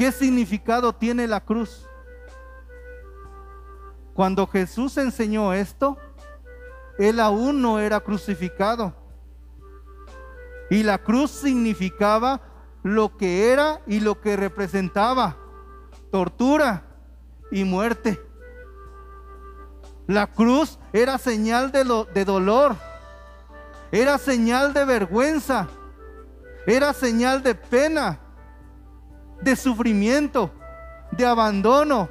[0.00, 1.86] ¿Qué significado tiene la cruz?
[4.14, 5.98] Cuando Jesús enseñó esto,
[6.98, 8.94] Él aún no era crucificado.
[10.70, 12.40] Y la cruz significaba
[12.82, 15.36] lo que era y lo que representaba,
[16.10, 16.82] tortura
[17.50, 18.22] y muerte.
[20.06, 22.74] La cruz era señal de, lo, de dolor,
[23.92, 25.68] era señal de vergüenza,
[26.66, 28.18] era señal de pena
[29.42, 30.50] de sufrimiento,
[31.12, 32.08] de abandono,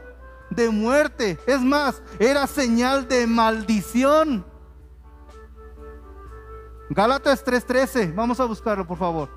[0.49, 1.37] de muerte.
[1.45, 4.45] Es más, era señal de maldición.
[6.89, 9.29] Gálatas 3:13, vamos a buscarlo por favor.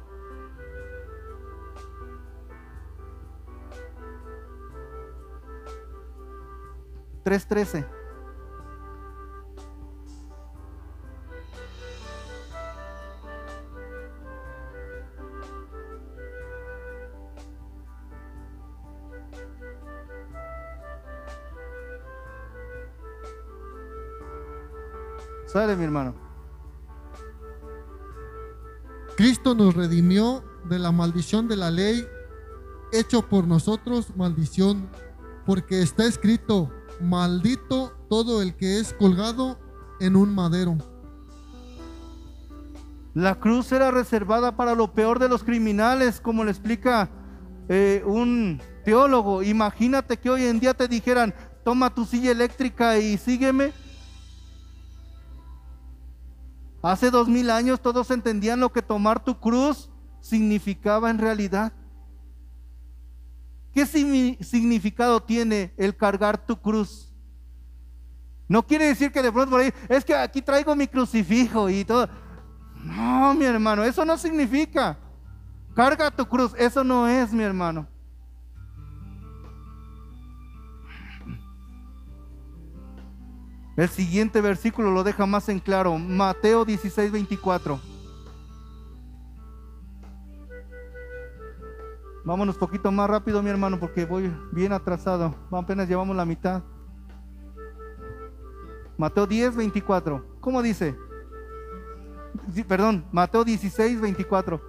[7.22, 7.84] Tres trece.
[25.52, 26.14] Sale, mi hermano.
[29.16, 32.06] Cristo nos redimió de la maldición de la ley,
[32.90, 34.88] hecho por nosotros maldición,
[35.44, 36.70] porque está escrito,
[37.02, 39.58] maldito todo el que es colgado
[40.00, 40.78] en un madero.
[43.12, 47.10] La cruz era reservada para lo peor de los criminales, como le explica
[47.68, 49.42] eh, un teólogo.
[49.42, 53.81] Imagínate que hoy en día te dijeran, toma tu silla eléctrica y sígueme.
[56.82, 59.88] Hace dos mil años todos entendían lo que tomar tu cruz
[60.20, 61.72] significaba en realidad.
[63.72, 67.12] ¿Qué significado tiene el cargar tu cruz?
[68.48, 71.84] No quiere decir que de pronto por ahí, es que aquí traigo mi crucifijo y
[71.84, 72.08] todo.
[72.84, 74.98] No, mi hermano, eso no significa.
[75.74, 77.86] Carga tu cruz, eso no es, mi hermano.
[83.76, 87.80] El siguiente versículo lo deja más en claro, Mateo 16, 24.
[92.24, 95.34] Vámonos poquito más rápido, mi hermano, porque voy bien atrasado.
[95.50, 96.62] Apenas llevamos la mitad.
[98.98, 100.38] Mateo 10, 24.
[100.40, 100.96] ¿Cómo dice?
[102.68, 104.60] perdón, Mateo 16, 24.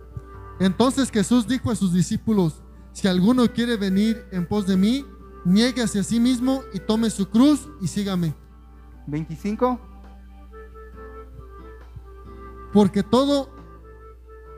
[0.59, 2.61] Entonces Jesús dijo a sus discípulos,
[2.93, 5.05] si alguno quiere venir en pos de mí,
[5.45, 8.33] niegue hacia sí mismo y tome su cruz y sígame.
[9.07, 9.79] 25.
[12.71, 13.49] Porque todo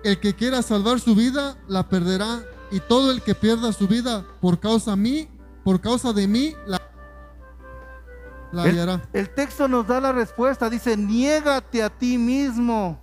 [0.04, 4.26] el que quiera salvar su vida la perderá y todo el que pierda su vida
[4.42, 5.28] por causa mí,
[5.64, 6.80] por causa de mí la
[9.14, 13.00] el, texto nos da la respuesta, dice, niégate a ti mismo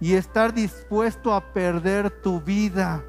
[0.00, 3.04] y estar dispuesto a perder tu vida.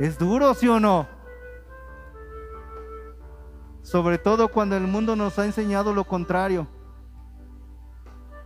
[0.00, 1.06] ¿Es duro, sí o no?
[3.88, 6.68] Sobre todo cuando el mundo nos ha enseñado lo contrario.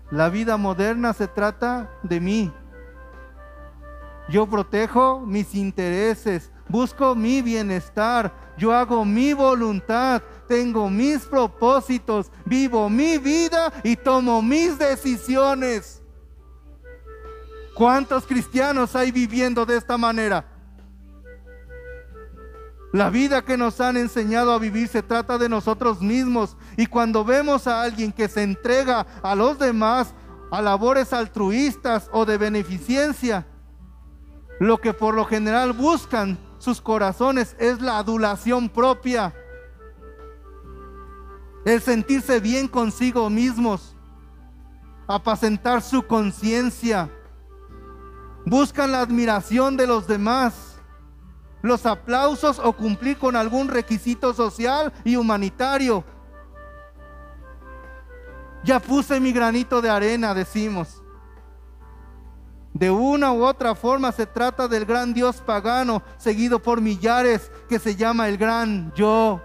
[0.08, 2.52] La vida moderna se trata de mí.
[4.28, 12.88] Yo protejo mis intereses, busco mi bienestar, yo hago mi voluntad, tengo mis propósitos, vivo
[12.88, 16.04] mi vida y tomo mis decisiones.
[17.74, 20.51] ¿Cuántos cristianos hay viviendo de esta manera?
[22.92, 26.56] La vida que nos han enseñado a vivir se trata de nosotros mismos.
[26.76, 30.14] Y cuando vemos a alguien que se entrega a los demás
[30.50, 33.46] a labores altruistas o de beneficencia,
[34.60, 39.34] lo que por lo general buscan sus corazones es la adulación propia
[41.64, 43.94] el sentirse bien consigo mismos,
[45.06, 47.10] apacentar su conciencia,
[48.44, 50.71] buscan la admiración de los demás,
[51.62, 56.04] los aplausos o cumplir con algún requisito social y humanitario.
[58.64, 61.02] Ya puse mi granito de arena, decimos.
[62.74, 67.78] De una u otra forma se trata del gran Dios pagano, seguido por millares, que
[67.78, 69.40] se llama el gran yo.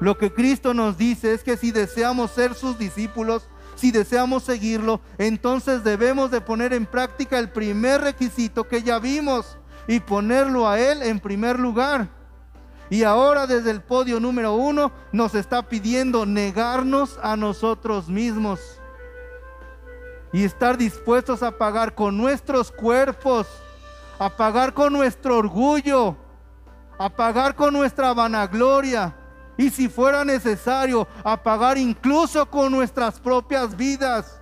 [0.00, 5.00] Lo que Cristo nos dice es que si deseamos ser sus discípulos, si deseamos seguirlo,
[5.18, 10.78] entonces debemos de poner en práctica el primer requisito que ya vimos y ponerlo a
[10.78, 12.08] Él en primer lugar.
[12.88, 18.60] Y ahora desde el podio número uno nos está pidiendo negarnos a nosotros mismos
[20.32, 23.46] y estar dispuestos a pagar con nuestros cuerpos,
[24.18, 26.16] a pagar con nuestro orgullo,
[26.98, 29.14] a pagar con nuestra vanagloria
[29.56, 34.40] y si fuera necesario, apagar incluso con nuestras propias vidas.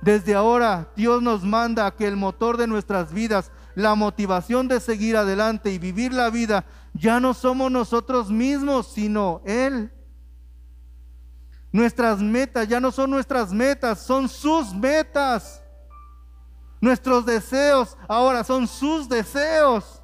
[0.00, 5.16] Desde ahora Dios nos manda que el motor de nuestras vidas, la motivación de seguir
[5.16, 9.92] adelante y vivir la vida, ya no somos nosotros mismos, sino Él.
[11.70, 15.62] Nuestras metas ya no son nuestras metas, son sus metas.
[16.80, 20.00] Nuestros deseos ahora son sus deseos.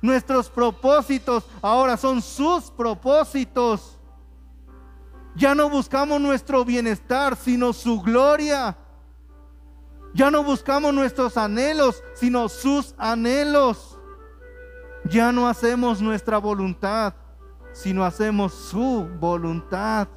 [0.00, 3.98] Nuestros propósitos ahora son sus propósitos.
[5.36, 8.76] Ya no buscamos nuestro bienestar, sino su gloria.
[10.14, 13.98] Ya no buscamos nuestros anhelos, sino sus anhelos.
[15.04, 17.14] Ya no hacemos nuestra voluntad,
[17.72, 20.08] sino hacemos su voluntad.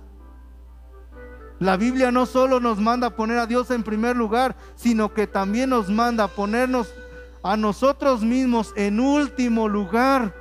[1.59, 5.71] La Biblia no solo nos manda poner a Dios en primer lugar, sino que también
[5.71, 6.93] nos manda ponernos
[7.41, 10.35] a nosotros mismos en último lugar,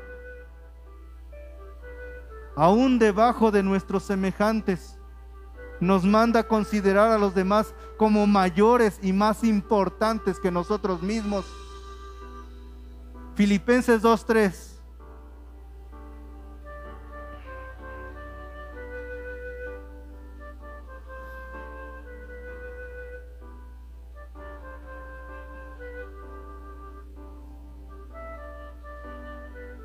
[2.55, 4.99] aún debajo de nuestros semejantes.
[5.81, 11.45] Nos manda a considerar a los demás como mayores y más importantes que nosotros mismos.
[13.35, 14.77] Filipenses 2.3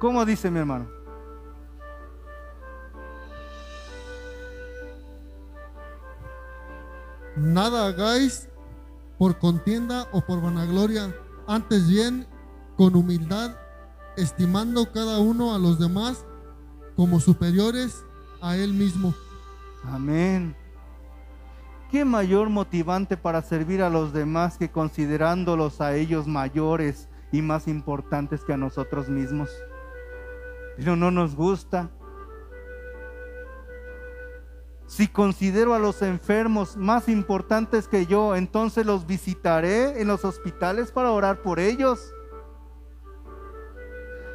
[0.01, 1.01] ¿Cómo dice mi hermano?
[7.36, 8.49] Nada hagáis
[9.17, 11.15] por contienda o por vanagloria,
[11.47, 12.27] antes bien
[12.75, 13.55] con humildad,
[14.17, 16.25] estimando cada uno a los demás
[16.95, 18.03] como superiores
[18.41, 19.13] a él mismo.
[19.84, 20.55] Amén.
[21.91, 27.67] ¿Qué mayor motivante para servir a los demás que considerándolos a ellos mayores y más
[27.67, 29.49] importantes que a nosotros mismos?
[30.77, 31.89] Pero no nos gusta.
[34.92, 40.92] Si considero a los enfermos más importantes que yo, entonces los visitaré en los hospitales
[40.92, 42.14] para orar por ellos.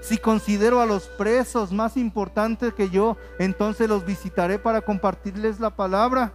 [0.01, 5.77] Si considero a los presos más importantes que yo, entonces los visitaré para compartirles la
[5.77, 6.33] palabra.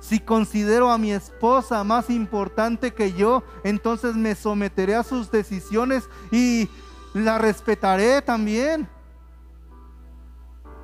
[0.00, 6.08] Si considero a mi esposa más importante que yo, entonces me someteré a sus decisiones
[6.32, 6.70] y
[7.12, 8.88] la respetaré también.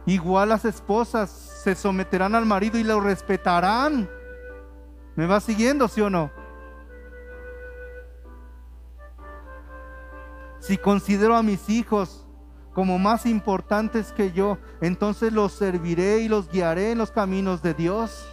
[0.06, 4.08] Igual las esposas se someterán al marido y lo respetarán.
[5.16, 6.30] ¿Me va siguiendo, sí o no?
[10.60, 12.26] Si considero a mis hijos
[12.72, 17.74] como más importantes que yo, entonces los serviré y los guiaré en los caminos de
[17.74, 18.26] Dios.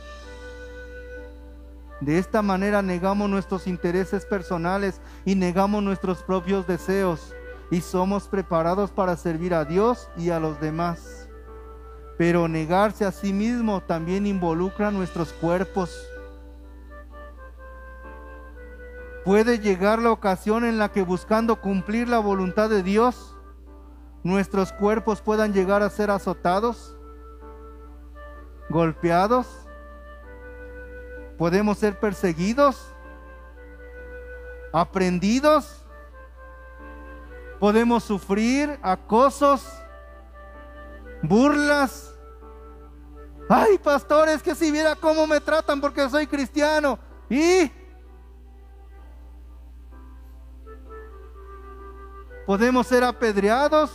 [2.01, 7.35] De esta manera negamos nuestros intereses personales y negamos nuestros propios deseos
[7.69, 11.20] y somos preparados para servir a Dios y a los demás.
[12.21, 16.07] Pero negarse a sí mismo también involucra nuestros cuerpos.
[19.25, 23.35] Puede llegar la ocasión en la que buscando cumplir la voluntad de Dios,
[24.21, 26.95] nuestros cuerpos puedan llegar a ser azotados,
[28.69, 29.47] golpeados,
[31.39, 32.93] podemos ser perseguidos,
[34.71, 35.87] aprendidos,
[37.59, 39.67] podemos sufrir acosos,
[41.23, 42.10] burlas,
[43.53, 46.97] Ay, pastores, que si viera cómo me tratan porque soy cristiano.
[47.29, 47.69] Y
[52.45, 53.91] podemos ser apedreados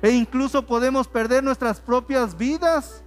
[0.00, 3.04] e incluso podemos perder nuestras propias vidas.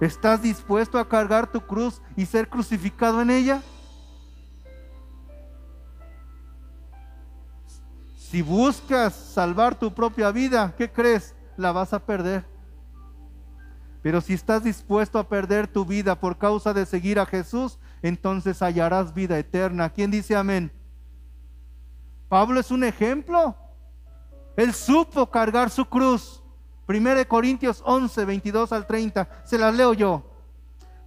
[0.00, 3.62] ¿Estás dispuesto a cargar tu cruz y ser crucificado en ella?
[8.16, 11.34] Si buscas salvar tu propia vida, ¿qué crees?
[11.56, 12.57] La vas a perder.
[14.02, 18.62] Pero si estás dispuesto a perder tu vida por causa de seguir a Jesús, entonces
[18.62, 19.90] hallarás vida eterna.
[19.90, 20.72] ¿Quién dice amén?
[22.28, 23.56] Pablo es un ejemplo.
[24.56, 26.42] Él supo cargar su cruz.
[26.88, 29.28] 1 Corintios 11, 22 al 30.
[29.44, 30.24] Se las leo yo.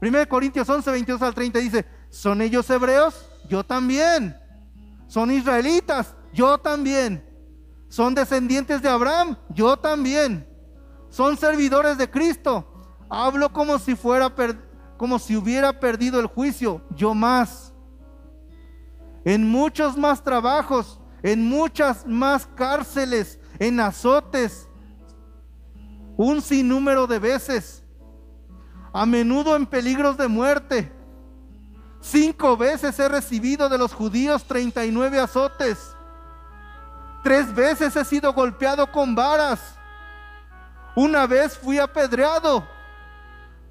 [0.02, 3.28] 1 Corintios 11, 22 al 30 dice, ¿son ellos hebreos?
[3.50, 4.38] Yo también.
[5.08, 6.16] ¿Son israelitas?
[6.34, 7.24] Yo también.
[7.88, 9.38] ¿Son descendientes de Abraham?
[9.50, 10.48] Yo también.
[11.10, 12.71] ¿Son servidores de Cristo?
[13.14, 14.34] Hablo como si fuera
[14.96, 17.74] como si hubiera perdido el juicio, yo más.
[19.26, 24.70] En muchos más trabajos, en muchas más cárceles, en azotes,
[26.16, 27.84] un sinnúmero de veces,
[28.94, 30.90] a menudo en peligros de muerte.
[32.00, 35.98] Cinco veces he recibido de los judíos 39 azotes.
[37.26, 39.60] Tres veces he sido golpeado con varas.
[40.96, 42.66] Una vez fui apedreado.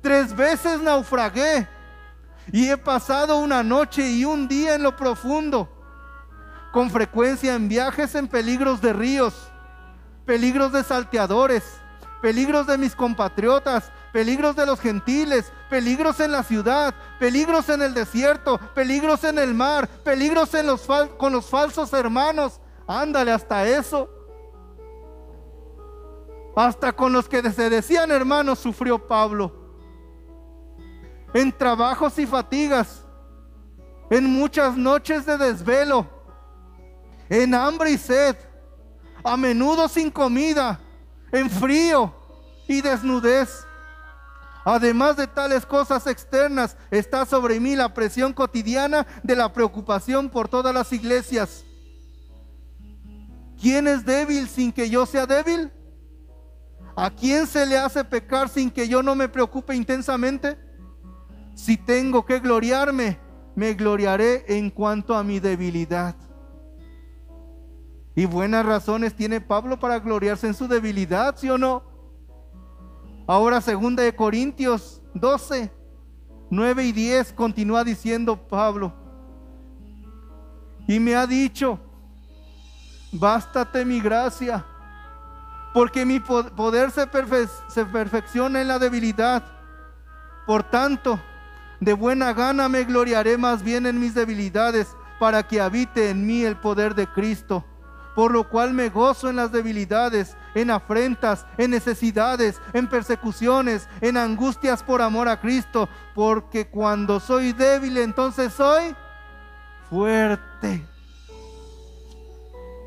[0.01, 1.69] Tres veces naufragué
[2.53, 5.69] y he pasado una noche y un día en lo profundo,
[6.73, 9.35] con frecuencia en viajes en peligros de ríos,
[10.25, 11.65] peligros de salteadores,
[12.23, 17.93] peligros de mis compatriotas, peligros de los gentiles, peligros en la ciudad, peligros en el
[17.93, 20.51] desierto, peligros en el mar, peligros
[21.19, 22.59] con los falsos hermanos.
[22.87, 24.09] Ándale hasta eso.
[26.57, 29.60] Hasta con los que se decían hermanos sufrió Pablo
[31.33, 33.03] en trabajos y fatigas,
[34.11, 36.09] en muchas noches de desvelo,
[37.29, 38.37] en hambre y sed,
[39.23, 40.81] a menudo sin comida,
[41.31, 42.13] en frío
[42.67, 43.67] y desnudez.
[44.65, 50.49] Además de tales cosas externas, está sobre mí la presión cotidiana de la preocupación por
[50.49, 51.65] todas las iglesias.
[53.61, 55.71] ¿Quién es débil sin que yo sea débil?
[56.97, 60.59] ¿A quién se le hace pecar sin que yo no me preocupe intensamente?
[61.55, 63.19] Si tengo que gloriarme,
[63.55, 66.15] me gloriaré en cuanto a mi debilidad.
[68.15, 71.83] Y buenas razones tiene Pablo para gloriarse en su debilidad, ¿sí o no?
[73.27, 75.71] Ahora segunda de Corintios 12,
[76.51, 78.93] 9 y 10 continúa diciendo Pablo.
[80.89, 81.79] Y me ha dicho,
[83.13, 84.67] bástate mi gracia,
[85.73, 87.09] porque mi poder se,
[87.69, 89.45] se perfecciona en la debilidad.
[90.47, 91.21] Por tanto,
[91.81, 96.45] de buena gana me gloriaré más bien en mis debilidades, para que habite en mí
[96.45, 97.65] el poder de Cristo.
[98.15, 104.17] por lo cual me gozo en las debilidades, en afrentas, en necesidades, en persecuciones, en
[104.17, 108.95] angustias por amor a Cristo, porque cuando soy débil entonces soy
[109.89, 110.85] fuerte.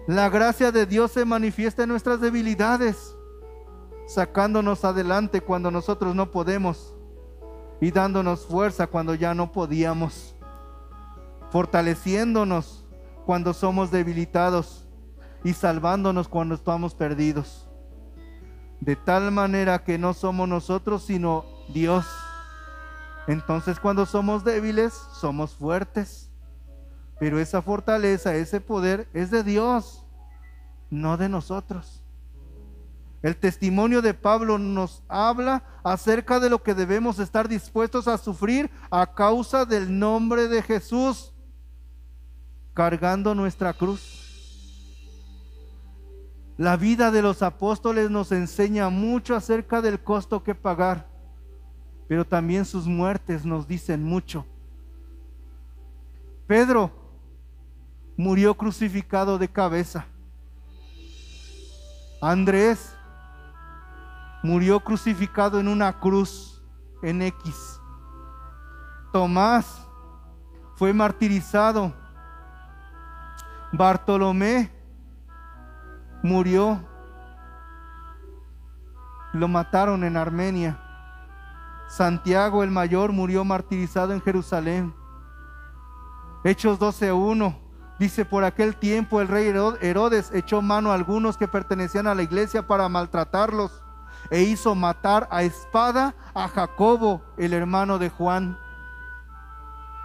[0.06, 3.16] La gracia de Dios se manifiesta en nuestras debilidades,
[4.08, 6.93] sacándonos adelante cuando nosotros no podemos
[7.82, 10.36] y dándonos fuerza cuando ya no podíamos,
[11.52, 12.86] fortaleciéndonos
[13.26, 14.88] cuando somos debilitados
[15.44, 17.68] y salvándonos cuando estamos perdidos.
[18.80, 22.06] De tal manera que no somos nosotros, sino Dios.
[23.28, 26.30] Entonces cuando somos débiles, somos fuertes.
[27.20, 30.06] Pero esa fortaleza, ese poder es de Dios,
[30.90, 32.03] no de nosotros.
[33.24, 38.70] El testimonio de Pablo nos habla acerca de lo que debemos estar dispuestos a sufrir
[38.92, 41.34] a causa del nombre de Jesús,
[42.74, 44.20] cargando nuestra cruz.
[46.58, 51.08] La vida de los apóstoles nos enseña mucho acerca del costo que pagar,
[52.10, 54.46] pero también sus muertes nos dicen mucho.
[56.46, 56.92] Pedro
[58.18, 60.08] murió crucificado de cabeza.
[62.22, 62.93] Andrés
[64.44, 66.62] murió crucificado en una cruz
[67.02, 67.80] en X.
[69.12, 69.88] Tomás
[70.76, 71.94] fue martirizado.
[73.72, 74.70] Bartolomé
[76.22, 76.80] murió.
[79.32, 80.80] Lo mataron en Armenia.
[81.88, 84.94] Santiago el mayor murió martirizado en Jerusalén.
[86.44, 87.56] Hechos 12.1
[87.98, 89.48] dice, por aquel tiempo el rey
[89.82, 93.83] Herodes echó mano a algunos que pertenecían a la iglesia para maltratarlos
[94.30, 98.58] e hizo matar a espada a Jacobo, el hermano de Juan.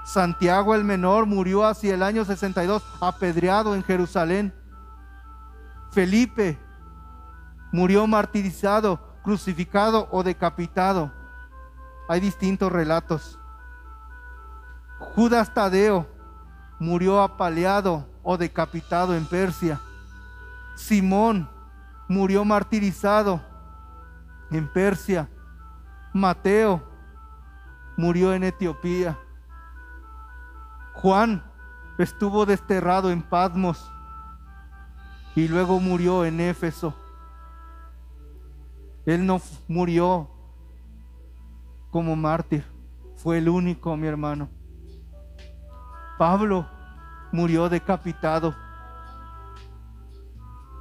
[0.04, 4.54] Santiago el menor murió hacia el año 62 apedreado en Jerusalén.
[5.90, 6.58] Felipe
[7.72, 11.12] murió martirizado, crucificado o decapitado.
[12.08, 13.38] Hay distintos relatos.
[15.14, 16.06] Judas Tadeo
[16.78, 19.80] murió apaleado o decapitado en Persia.
[20.74, 21.48] Simón
[22.08, 23.40] murió martirizado
[24.50, 25.28] en Persia.
[26.12, 26.82] Mateo
[27.96, 29.18] murió en Etiopía.
[30.94, 31.44] Juan
[31.98, 33.90] estuvo desterrado en Patmos
[35.34, 36.94] y luego murió en Éfeso.
[39.06, 40.28] Él no murió
[41.90, 42.64] como mártir,
[43.16, 44.48] fue el único, mi hermano.
[46.18, 46.66] Pablo
[47.32, 48.54] murió decapitado.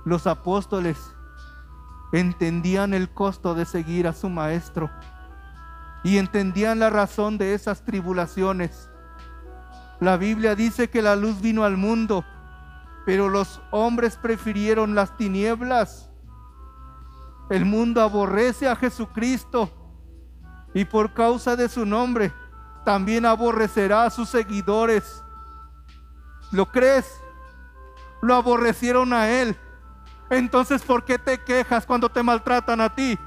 [0.04, 0.98] Los apóstoles
[2.12, 4.90] entendían el costo de seguir a su maestro
[6.04, 8.90] y entendían la razón de esas tribulaciones.
[10.00, 12.24] La Biblia dice que la luz vino al mundo
[13.08, 16.10] pero los hombres prefirieron las tinieblas.
[17.50, 19.72] El mundo aborrece a Jesucristo
[20.74, 22.34] y por causa de su nombre
[22.84, 25.24] también aborrecerá a sus seguidores.
[26.52, 27.10] ¿Lo crees?
[28.22, 29.56] Lo aborrecieron a Él.
[30.30, 33.18] Entonces, ¿por qué te quejas cuando te maltratan a ti?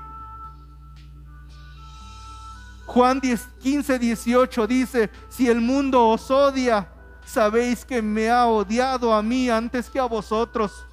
[2.87, 6.89] Juan 15, 18 dice, si el mundo os odia,
[7.25, 10.87] sabéis que me ha odiado a mí antes que a vosotros.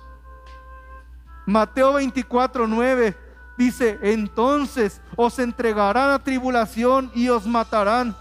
[1.48, 3.18] Mateo 24, 9
[3.58, 8.16] dice, entonces os entregarán a tribulación y os matarán.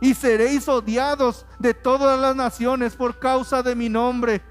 [0.00, 4.42] Y seréis odiados de todas las naciones por causa de mi nombre.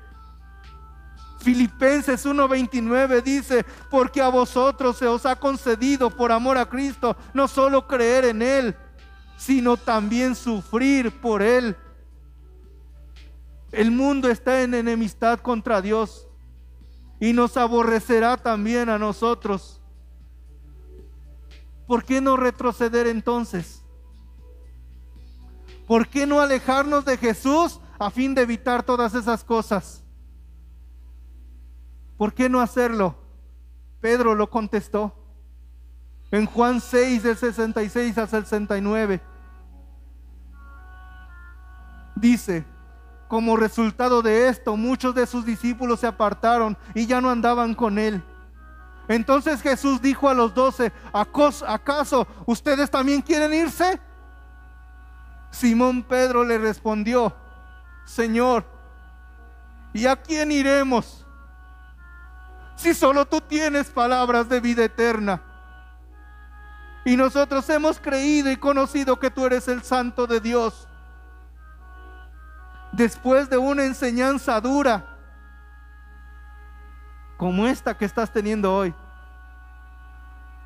[1.43, 7.49] Filipenses 1:29 dice, porque a vosotros se os ha concedido por amor a Cristo no
[7.49, 8.75] solo creer en Él,
[9.37, 11.75] sino también sufrir por Él.
[13.73, 16.27] El mundo está en enemistad contra Dios
[17.19, 19.81] y nos aborrecerá también a nosotros.
[21.85, 23.83] ¿Por qué no retroceder entonces?
[25.85, 30.02] ¿Por qué no alejarnos de Jesús a fin de evitar todas esas cosas?
[32.23, 33.17] ¿Por qué no hacerlo?
[33.99, 35.13] Pedro lo contestó
[36.31, 39.21] en Juan 6 del 66 al 69.
[42.15, 42.63] Dice,
[43.27, 47.99] como resultado de esto, muchos de sus discípulos se apartaron y ya no andaban con
[47.99, 48.23] él.
[49.09, 53.99] Entonces Jesús dijo a los doce, ¿acaso ustedes también quieren irse?
[55.51, 57.35] Simón Pedro le respondió,
[58.05, 58.63] Señor,
[59.91, 61.22] ¿y a quién iremos?
[62.75, 65.41] Si solo tú tienes palabras de vida eterna.
[67.05, 70.87] Y nosotros hemos creído y conocido que tú eres el santo de Dios
[72.93, 75.05] después de una enseñanza dura,
[77.37, 78.93] como esta que estás teniendo hoy.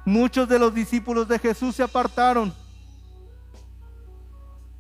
[0.06, 2.54] Muchos de los discípulos de Jesús se apartaron.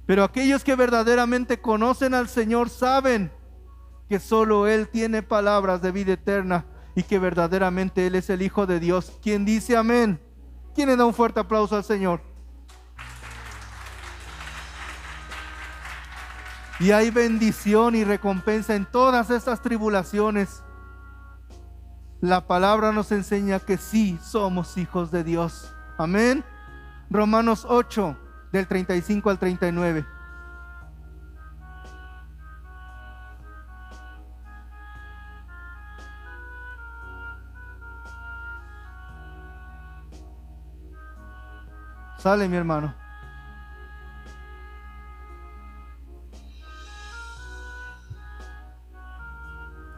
[0.05, 3.31] Pero aquellos que verdaderamente conocen al Señor saben
[4.07, 6.65] que solo Él tiene palabras de vida eterna
[6.97, 9.19] y que verdaderamente Él es el Hijo de Dios.
[9.21, 10.19] ¿Quién dice amén?
[10.73, 12.21] ¿Quién le da un fuerte aplauso al Señor?
[16.79, 20.63] Y hay bendición y recompensa en todas estas tribulaciones.
[22.19, 25.71] La palabra nos enseña que sí somos hijos de Dios.
[25.99, 26.43] Amén.
[27.11, 28.17] Romanos 8,
[28.51, 30.03] del 35 al 39.
[42.27, 42.93] Sale mi hermano.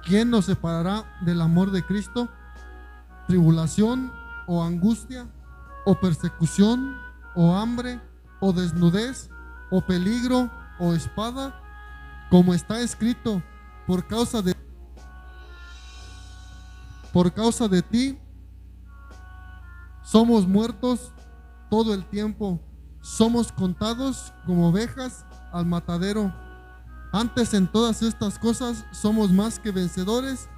[0.03, 2.29] ¿Quién nos separará del amor de Cristo?
[3.25, 4.13] ¿Tribulación
[4.45, 5.27] o angustia
[5.87, 6.99] o persecución
[7.33, 7.99] o hambre
[8.41, 9.31] o desnudez
[9.71, 11.59] o peligro o espada?
[12.29, 13.41] Como está escrito,
[13.87, 14.55] por causa de
[17.11, 18.19] por causa de ti
[20.03, 21.11] somos muertos
[21.69, 22.59] todo el tiempo,
[23.01, 26.33] somos contados como ovejas al matadero.
[27.11, 30.49] Antes en todas estas cosas somos más que vencedores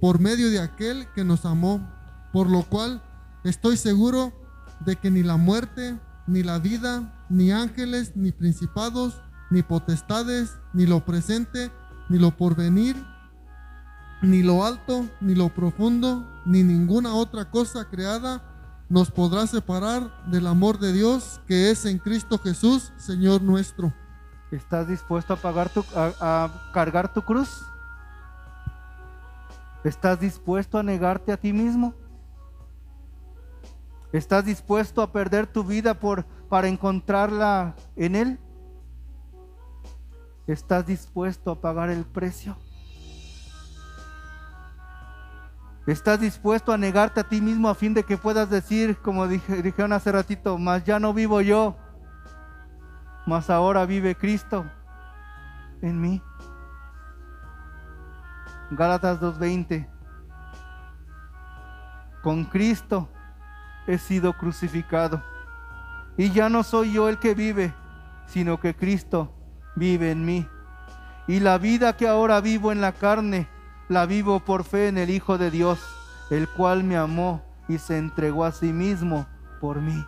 [0.00, 1.86] por medio de aquel que nos amó,
[2.32, 3.02] por lo cual
[3.44, 4.32] estoy seguro
[4.80, 10.86] de que ni la muerte, ni la vida, ni ángeles, ni principados, ni potestades, ni
[10.86, 11.70] lo presente,
[12.08, 12.96] ni lo porvenir,
[14.22, 18.49] ni lo alto, ni lo profundo, ni ninguna otra cosa creada
[18.90, 23.94] nos podrá separar del amor de Dios que es en Cristo Jesús, Señor nuestro.
[24.50, 27.62] ¿Estás dispuesto a, pagar tu, a, a cargar tu cruz?
[29.84, 31.94] ¿Estás dispuesto a negarte a ti mismo?
[34.12, 38.38] ¿Estás dispuesto a perder tu vida por, para encontrarla en Él?
[40.48, 42.56] ¿Estás dispuesto a pagar el precio?
[45.90, 49.60] ¿Estás dispuesto a negarte a ti mismo a fin de que puedas decir, como dije,
[49.60, 51.76] dijeron hace ratito, más ya no vivo yo,
[53.26, 54.64] más ahora vive Cristo
[55.82, 56.22] en mí?
[58.70, 59.88] Gálatas 2.20.
[62.22, 63.08] Con Cristo
[63.88, 65.20] he sido crucificado.
[66.16, 67.74] Y ya no soy yo el que vive,
[68.26, 69.34] sino que Cristo
[69.74, 70.46] vive en mí.
[71.26, 73.48] Y la vida que ahora vivo en la carne,
[73.90, 75.80] la vivo por fe en el Hijo de Dios,
[76.30, 79.26] el cual me amó y se entregó a sí mismo
[79.60, 80.06] por mí.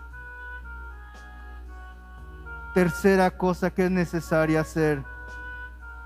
[2.74, 5.02] Tercera cosa que es necesaria hacer,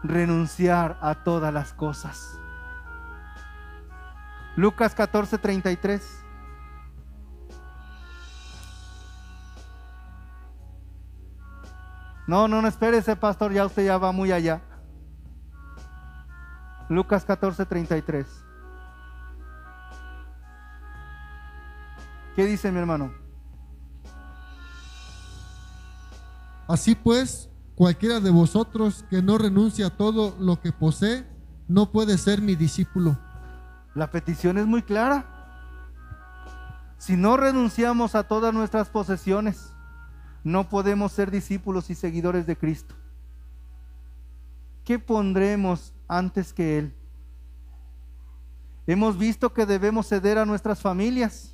[0.02, 2.38] renunciar a todas las cosas.
[4.56, 6.24] Lucas 14, 33.
[12.26, 14.62] No, no, no espérese, pastor, ya usted ya va muy allá.
[16.88, 18.26] Lucas 14, 33.
[22.36, 23.12] ¿Qué dice mi hermano?
[26.68, 31.26] Así pues, cualquiera de vosotros que no renuncia a todo lo que posee,
[31.68, 33.18] no puede ser mi discípulo.
[33.94, 35.24] La petición es muy clara.
[36.98, 39.72] Si no renunciamos a todas nuestras posesiones,
[40.44, 42.94] no podemos ser discípulos y seguidores de Cristo.
[44.84, 46.94] ¿Qué pondremos antes que Él?
[48.86, 51.52] Hemos visto que debemos ceder a nuestras familias,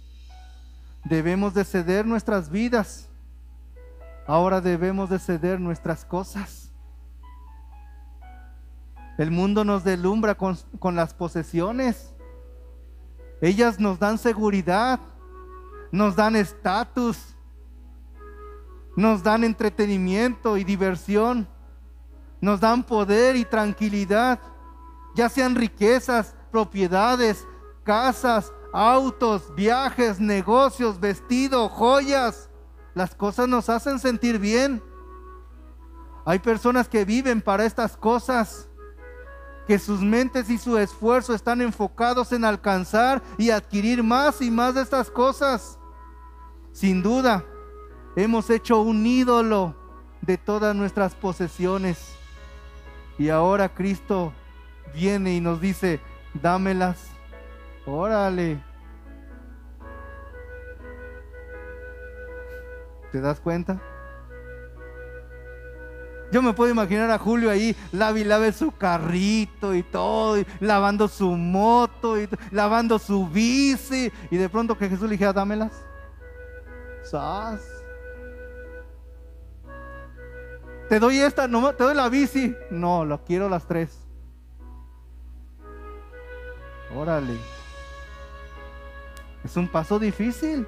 [1.05, 3.09] debemos de ceder nuestras vidas,
[4.27, 6.71] ahora debemos de ceder nuestras cosas.
[9.17, 12.13] El mundo nos delumbra con, con las posesiones,
[13.41, 15.01] ellas nos dan seguridad,
[15.91, 17.35] nos dan estatus,
[18.95, 21.49] nos dan entretenimiento y diversión,
[22.43, 24.41] nos dan poder y tranquilidad,
[25.15, 27.47] ya sean riquezas, propiedades,
[27.85, 32.51] casas, autos, viajes, negocios, vestido, joyas.
[32.95, 34.83] Las cosas nos hacen sentir bien.
[36.27, 38.69] Hay personas que viven para estas cosas,
[39.69, 44.75] que sus mentes y su esfuerzo están enfocados en alcanzar y adquirir más y más
[44.75, 45.79] de estas cosas.
[46.73, 47.45] Sin duda,
[48.17, 49.77] hemos hecho un ídolo
[50.23, 52.19] de todas nuestras posesiones.
[53.23, 54.33] Y ahora Cristo
[54.93, 56.01] viene y nos dice,
[56.35, 56.99] dámelas.
[57.87, 58.61] Órale.
[63.13, 63.81] ¿Te das cuenta?
[66.33, 70.47] Yo me puedo imaginar a Julio ahí, lave y lave su carrito y todo, y
[70.59, 75.81] lavando su moto, y lavando su bici, y de pronto que Jesús le dijera, dámelas.
[77.05, 77.82] ¿Sas?
[80.93, 82.55] Te doy esta, no, te doy la bici.
[82.69, 83.99] No, lo quiero las tres.
[86.95, 87.39] Órale.
[89.43, 90.67] Es un paso difícil.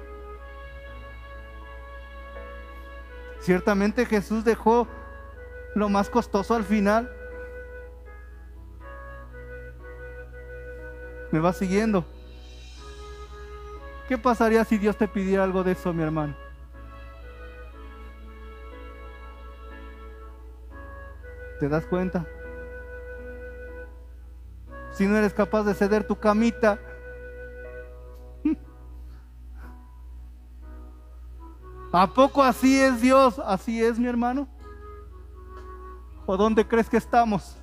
[3.39, 4.87] Ciertamente Jesús dejó
[5.75, 7.15] lo más costoso al final.
[11.29, 12.03] ¿Me va siguiendo?
[14.07, 16.44] ¿Qué pasaría si Dios te pidiera algo de eso, mi hermano?
[21.59, 22.25] ¿Te das cuenta?
[24.91, 26.79] Si no eres capaz de ceder tu camita,
[31.91, 33.39] ¿a poco así es Dios?
[33.39, 34.47] ¿Así es mi hermano?
[36.25, 37.57] ¿O dónde crees que estamos?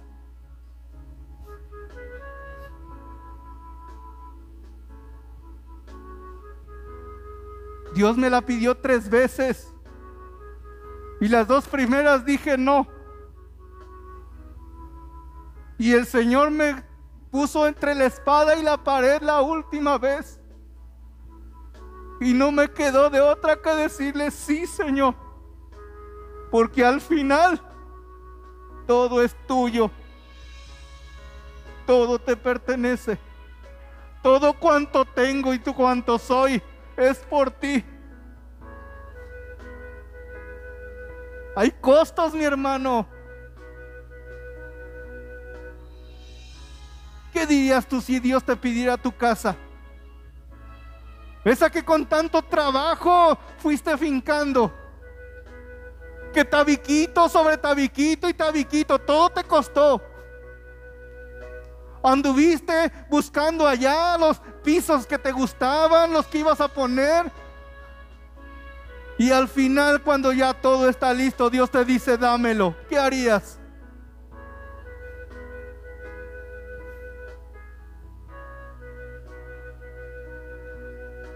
[7.95, 9.73] Dios me la pidió tres veces.
[11.21, 12.87] Y las dos primeras dije no.
[15.83, 16.81] Y el Señor me
[17.33, 20.41] puso entre la espada y la pared la última vez.
[22.21, 25.17] Y no me quedó de otra que decirle sí, Señor.
[26.53, 27.61] Porque al final
[28.87, 29.91] todo es tuyo.
[31.85, 33.19] Todo te pertenece.
[34.23, 36.63] Todo cuanto tengo y tú cuanto soy
[36.97, 37.85] es por ti.
[41.57, 43.09] Hay costos, mi hermano.
[47.33, 49.57] ¿Qué dirías tú si Dios te pidiera tu casa?
[51.45, 54.73] Esa que con tanto trabajo fuiste fincando.
[56.33, 60.01] Que tabiquito sobre tabiquito y tabiquito, todo te costó.
[62.03, 67.31] Anduviste buscando allá los pisos que te gustaban, los que ibas a poner.
[69.19, 72.75] Y al final, cuando ya todo está listo, Dios te dice, dámelo.
[72.89, 73.59] ¿Qué harías?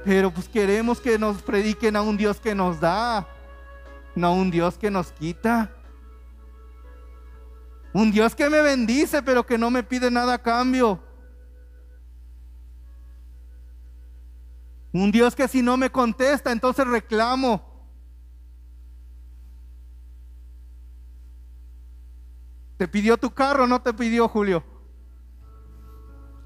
[0.07, 3.27] Pero pues queremos que nos prediquen a un Dios que nos da,
[4.15, 5.75] no a un Dios que nos quita.
[7.93, 11.03] Un Dios que me bendice, pero que no me pide nada a cambio.
[14.93, 17.61] Un Dios que si no me contesta, entonces reclamo.
[22.77, 24.63] ¿Te pidió tu carro no te pidió Julio?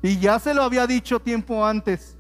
[0.01, 2.17] Y ya se lo había dicho tiempo antes.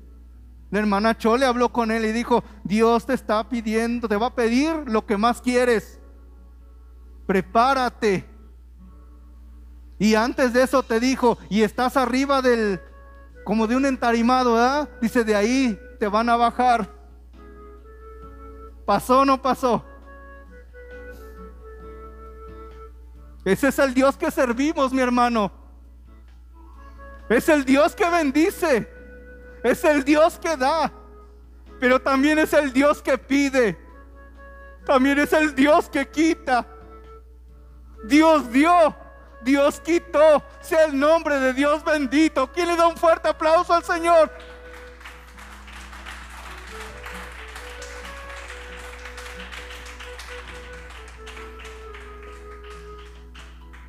[0.71, 4.35] La hermana Chole habló con él y dijo, Dios te está pidiendo, te va a
[4.35, 6.01] pedir lo que más quieres.
[7.27, 8.25] Prepárate.
[9.99, 12.81] Y antes de eso te dijo, y estás arriba del,
[13.45, 14.89] como de un entarimado, ¿verdad?
[15.01, 16.89] Dice, de ahí te van a bajar.
[18.87, 19.85] ¿Pasó o no pasó?
[23.45, 25.51] Ese es el Dios que servimos, mi hermano.
[27.29, 28.99] Es el Dios que bendice.
[29.62, 30.93] Es el Dios que da.
[31.78, 33.78] Pero también es el Dios que pide.
[34.85, 36.66] También es el Dios que quita.
[38.05, 38.95] Dios dio.
[39.43, 40.43] Dios quitó.
[40.61, 42.51] Sea el nombre de Dios bendito.
[42.53, 44.31] ¿Quién le da un fuerte aplauso al Señor?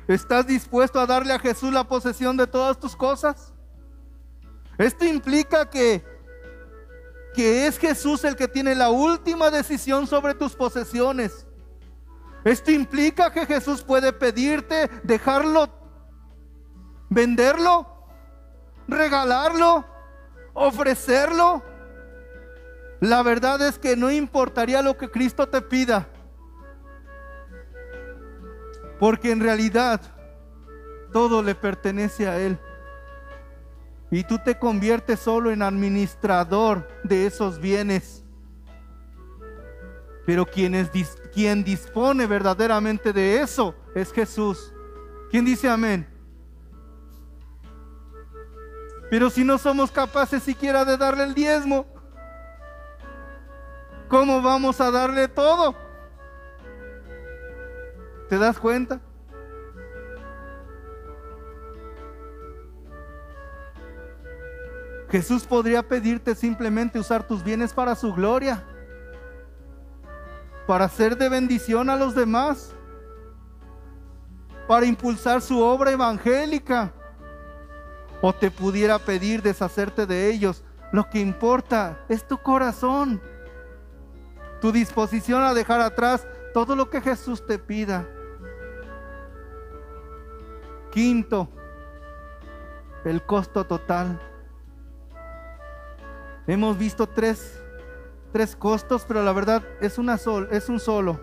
[0.08, 3.51] ¿Estás dispuesto a darle a Jesús la posesión de todas tus cosas?
[4.82, 6.04] Esto implica que,
[7.34, 11.46] que es Jesús el que tiene la última decisión sobre tus posesiones.
[12.44, 15.68] Esto implica que Jesús puede pedirte dejarlo,
[17.08, 17.86] venderlo,
[18.88, 19.84] regalarlo,
[20.52, 21.62] ofrecerlo.
[22.98, 26.08] La verdad es que no importaría lo que Cristo te pida.
[28.98, 30.00] Porque en realidad
[31.12, 32.58] todo le pertenece a Él.
[34.12, 38.22] Y tú te conviertes solo en administrador de esos bienes.
[40.26, 40.90] Pero quien, es,
[41.32, 44.74] quien dispone verdaderamente de eso es Jesús.
[45.30, 46.06] ¿Quién dice amén?
[49.08, 51.86] Pero si no somos capaces siquiera de darle el diezmo,
[54.08, 55.74] ¿cómo vamos a darle todo?
[58.28, 59.00] ¿Te das cuenta?
[65.12, 68.64] Jesús podría pedirte simplemente usar tus bienes para su gloria,
[70.66, 72.74] para ser de bendición a los demás.
[74.66, 76.94] para impulsar su obra evangélica.
[78.22, 80.64] O te pudiera pedir deshacerte de ellos.
[80.92, 83.20] Lo que importa es tu corazón,
[84.62, 88.08] tu disposición a dejar atrás todo lo que Jesús te pida.
[90.90, 91.48] Quinto,
[93.04, 94.31] el costo total.
[96.46, 97.60] Hemos visto tres,
[98.32, 101.20] tres costos, pero la verdad es, una sol, es un solo.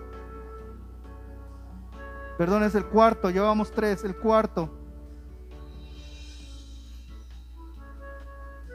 [2.38, 4.74] Perdón, es el cuarto, llevamos tres, el cuarto.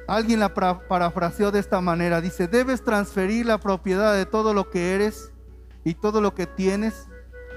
[0.06, 2.20] Alguien la parafraseó de esta manera.
[2.20, 5.32] Dice, debes transferir la propiedad de todo lo que eres
[5.82, 7.08] y todo lo que tienes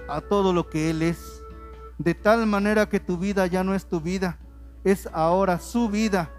[0.07, 1.43] a todo lo que Él es.
[1.97, 4.39] De tal manera que tu vida ya no es tu vida,
[4.85, 6.31] es ahora su vida.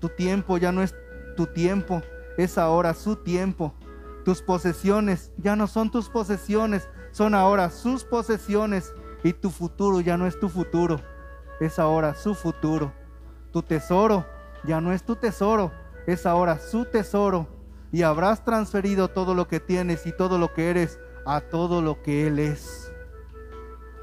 [0.00, 0.94] Tu tiempo ya no es
[1.40, 2.02] tu tiempo,
[2.36, 3.72] es ahora su tiempo.
[4.26, 8.92] Tus posesiones ya no son tus posesiones, son ahora sus posesiones.
[9.24, 11.00] Y tu futuro ya no es tu futuro,
[11.58, 12.92] es ahora su futuro.
[13.52, 14.26] Tu tesoro
[14.64, 15.72] ya no es tu tesoro,
[16.06, 17.48] es ahora su tesoro.
[17.90, 22.02] Y habrás transferido todo lo que tienes y todo lo que eres a todo lo
[22.02, 22.89] que Él es.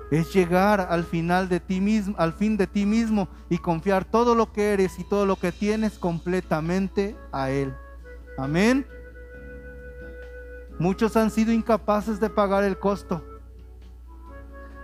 [0.10, 4.36] Es llegar al final de ti mismo, al fin de ti mismo y confiar todo
[4.36, 7.74] lo que eres y todo lo que tienes completamente a Él.
[8.38, 8.88] Amén.
[10.80, 13.24] Muchos han sido incapaces de pagar el costo.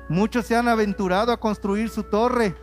[0.09, 2.55] Muchos se han aventurado a construir su torre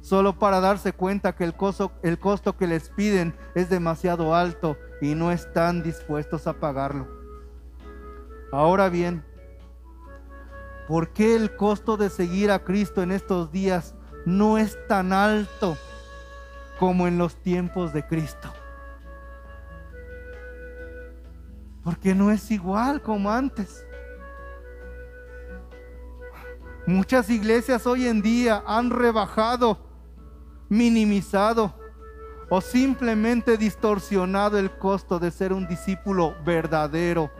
[0.00, 4.76] solo para darse cuenta que el costo, el costo que les piden es demasiado alto
[5.00, 7.08] y no están dispuestos a pagarlo.
[8.52, 9.24] Ahora bien,
[10.88, 13.94] ¿por qué el costo de seguir a Cristo en estos días
[14.24, 15.76] no es tan alto
[16.78, 18.52] como en los tiempos de Cristo?
[21.82, 23.84] Porque no es igual como antes.
[26.86, 29.78] Muchas iglesias hoy en día han rebajado,
[30.68, 31.74] minimizado
[32.48, 37.30] o simplemente distorsionado el costo de ser un discípulo verdadero.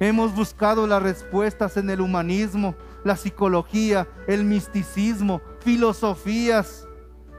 [0.00, 6.86] Hemos buscado las respuestas en el humanismo, la psicología, el misticismo, filosofías,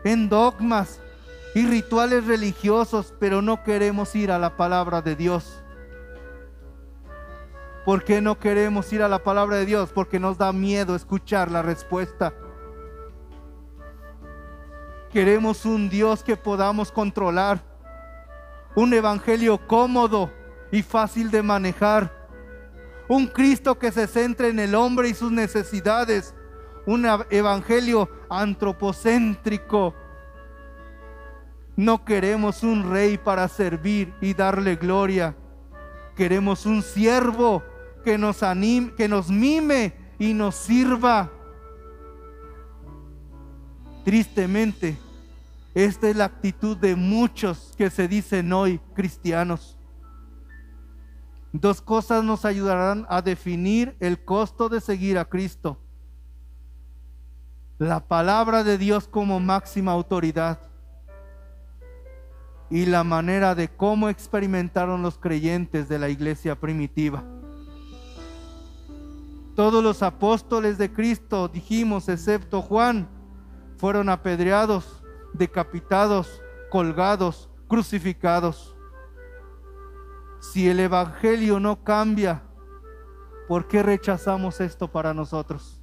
[0.03, 0.99] en dogmas
[1.55, 5.63] y rituales religiosos, pero no queremos ir a la palabra de Dios.
[7.85, 9.89] ¿Por qué no queremos ir a la palabra de Dios?
[9.93, 12.33] Porque nos da miedo escuchar la respuesta.
[15.11, 17.63] Queremos un Dios que podamos controlar.
[18.75, 20.29] Un evangelio cómodo
[20.71, 22.18] y fácil de manejar.
[23.09, 26.35] Un Cristo que se centre en el hombre y sus necesidades.
[26.85, 29.95] Un evangelio antropocéntrico.
[31.75, 35.35] No queremos un rey para servir y darle gloria.
[36.15, 37.63] Queremos un siervo
[38.05, 41.31] que nos anime, que nos mime y nos sirva.
[44.05, 44.99] Tristemente,
[45.73, 49.78] esta es la actitud de muchos que se dicen hoy cristianos.
[51.51, 55.77] Dos cosas nos ayudarán a definir el costo de seguir a Cristo.
[57.79, 60.59] La palabra de Dios como máxima autoridad
[62.69, 67.23] y la manera de cómo experimentaron los creyentes de la iglesia primitiva.
[69.55, 73.09] Todos los apóstoles de Cristo, dijimos, excepto Juan,
[73.77, 75.01] fueron apedreados,
[75.33, 78.75] decapitados, colgados, crucificados.
[80.39, 82.43] Si el Evangelio no cambia,
[83.47, 85.81] ¿por qué rechazamos esto para nosotros?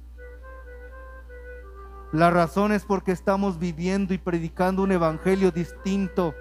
[2.11, 6.33] La razón es porque estamos viviendo y predicando un Evangelio distinto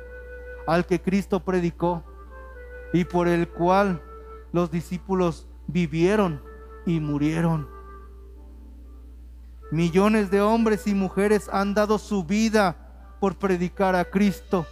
[0.66, 2.04] al que Cristo predicó
[2.92, 4.02] y por el cual
[4.52, 6.42] los discípulos vivieron
[6.86, 7.68] y murieron.
[9.72, 14.64] Millones de hombres y mujeres han dado su vida por predicar a Cristo.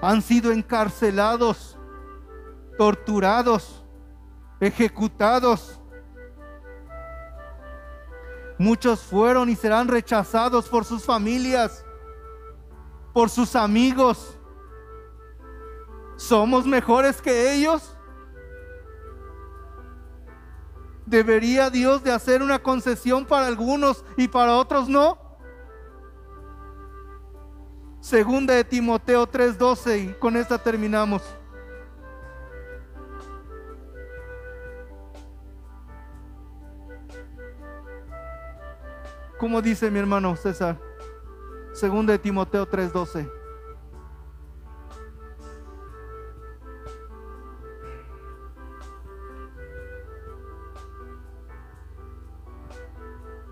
[0.00, 1.75] Han sido encarcelados,
[2.76, 3.84] torturados,
[4.60, 5.80] ejecutados.
[8.58, 11.84] Muchos fueron y serán rechazados por sus familias,
[13.12, 14.38] por sus amigos.
[16.16, 17.94] ¿Somos mejores que ellos?
[21.04, 25.18] ¿Debería Dios de hacer una concesión para algunos y para otros no?
[28.00, 31.22] Segunda de Timoteo 3:12 y con esta terminamos.
[39.38, 40.80] ¿Cómo dice mi hermano César?
[41.74, 43.30] Segunda de Timoteo 3:12.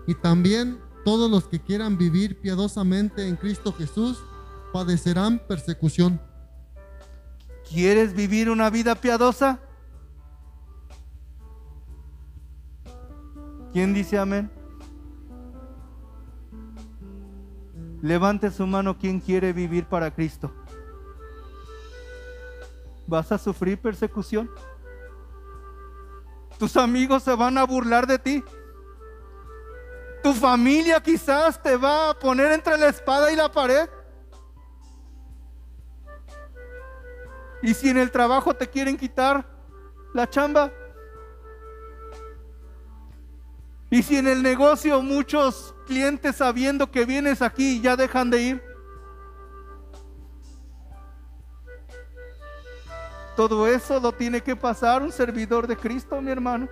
[0.07, 4.23] Y también todos los que quieran vivir piadosamente en Cristo Jesús
[4.73, 6.19] padecerán persecución.
[7.69, 9.59] ¿Quieres vivir una vida piadosa?
[13.71, 14.49] ¿Quién dice amén?
[18.01, 20.51] Levante su mano quien quiere vivir para Cristo.
[23.07, 24.49] ¿Vas a sufrir persecución?
[26.57, 28.43] Tus amigos se van a burlar de ti.
[30.23, 33.87] Tu familia quizás te va a poner entre la espada y la pared.
[37.61, 39.47] Y si en el trabajo te quieren quitar
[40.13, 40.71] la chamba.
[43.89, 48.63] Y si en el negocio muchos clientes sabiendo que vienes aquí ya dejan de ir.
[53.35, 56.67] Todo eso lo tiene que pasar un servidor de Cristo, mi hermano.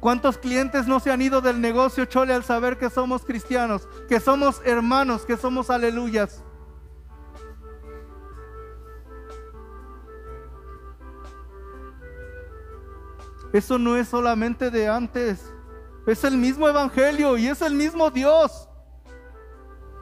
[0.00, 4.18] ¿Cuántos clientes no se han ido del negocio, Chole, al saber que somos cristianos, que
[4.18, 6.42] somos hermanos, que somos aleluyas?
[13.52, 15.52] Eso no es solamente de antes,
[16.10, 18.68] es el mismo evangelio y es el mismo Dios.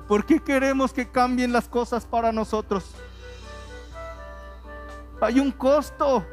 [0.06, 2.94] ¿Por qué queremos que cambien las cosas para nosotros?
[5.20, 6.24] Hay un costo.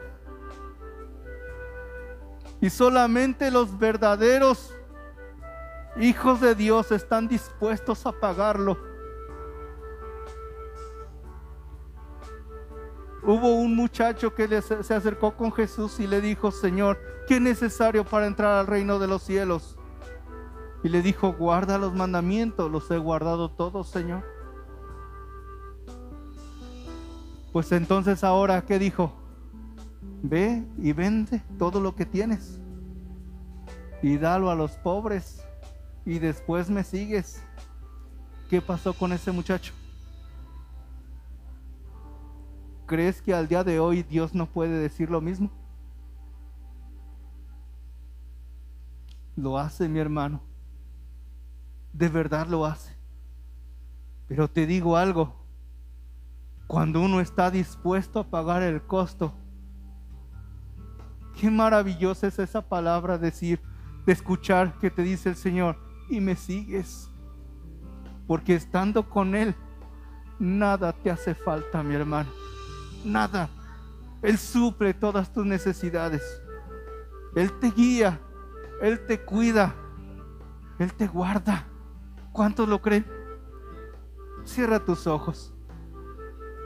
[2.61, 4.73] Y solamente los verdaderos
[5.99, 8.94] hijos de Dios están dispuestos a pagarlo.
[13.27, 18.05] Hubo un muchacho que se acercó con Jesús y le dijo, Señor, ¿qué es necesario
[18.05, 19.77] para entrar al reino de los cielos?
[20.83, 24.23] Y le dijo, guarda los mandamientos, los he guardado todos, Señor.
[27.51, 29.11] Pues entonces ahora, ¿qué dijo?
[30.21, 32.59] Ve y vende todo lo que tienes
[34.03, 35.43] y dalo a los pobres
[36.05, 37.41] y después me sigues.
[38.51, 39.73] ¿Qué pasó con ese muchacho?
[42.85, 45.49] ¿Crees que al día de hoy Dios no puede decir lo mismo?
[49.35, 50.41] Lo hace mi hermano.
[51.93, 52.95] De verdad lo hace.
[54.27, 55.35] Pero te digo algo.
[56.67, 59.33] Cuando uno está dispuesto a pagar el costo,
[61.39, 63.61] qué maravillosa es esa palabra decir,
[64.05, 65.77] de escuchar que te dice el Señor,
[66.09, 67.09] y me sigues.
[68.27, 69.55] Porque estando con Él,
[70.39, 72.44] nada te hace falta, mi hermano
[73.05, 73.49] nada.
[74.21, 76.41] Él suple todas tus necesidades.
[77.35, 78.19] Él te guía,
[78.81, 79.75] Él te cuida,
[80.79, 81.65] Él te guarda.
[82.31, 83.05] ¿Cuántos lo creen?
[84.43, 85.53] Cierra tus ojos.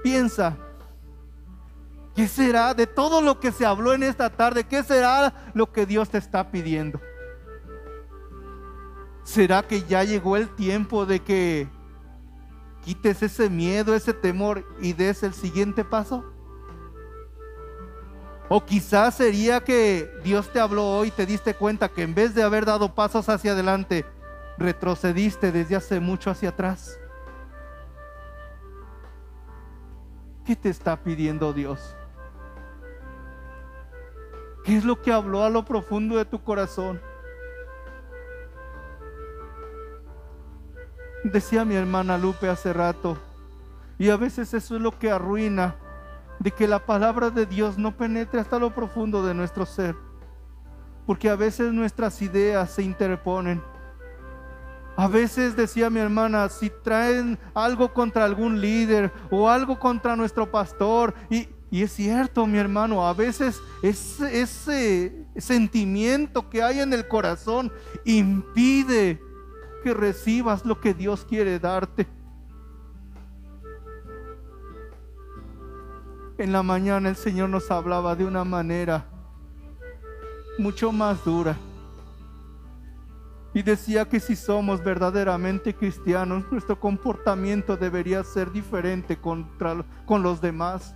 [0.04, 0.58] Piensa,
[2.16, 4.64] ¿qué será de todo lo que se habló en esta tarde?
[4.64, 7.02] ¿Qué será lo que Dios te está pidiendo?
[9.24, 11.68] ¿Será que ya llegó el tiempo de que
[12.84, 16.26] quites ese miedo, ese temor y des el siguiente paso?
[18.50, 22.34] O quizás sería que Dios te habló hoy y te diste cuenta que en vez
[22.34, 24.06] de haber dado pasos hacia adelante,
[24.58, 27.00] retrocediste desde hace mucho hacia atrás.
[30.46, 31.96] ¿Qué te está pidiendo Dios?
[34.64, 37.00] ¿Qué es lo que habló a lo profundo de tu corazón?
[41.24, 43.18] Decía mi hermana Lupe hace rato,
[43.98, 45.76] y a veces eso es lo que arruina
[46.40, 49.96] de que la palabra de Dios no penetre hasta lo profundo de nuestro ser,
[51.06, 53.62] porque a veces nuestras ideas se interponen.
[54.96, 60.50] A veces decía mi hermana, si traen algo contra algún líder o algo contra nuestro
[60.50, 66.94] pastor, y, y es cierto, mi hermano, a veces ese, ese sentimiento que hay en
[66.94, 67.72] el corazón
[68.06, 69.22] impide
[69.84, 72.08] que recibas lo que Dios quiere darte.
[76.38, 79.06] En la mañana el Señor nos hablaba de una manera
[80.58, 81.58] mucho más dura.
[83.54, 90.40] Y decía que si somos verdaderamente cristianos, nuestro comportamiento debería ser diferente contra, con los
[90.40, 90.96] demás.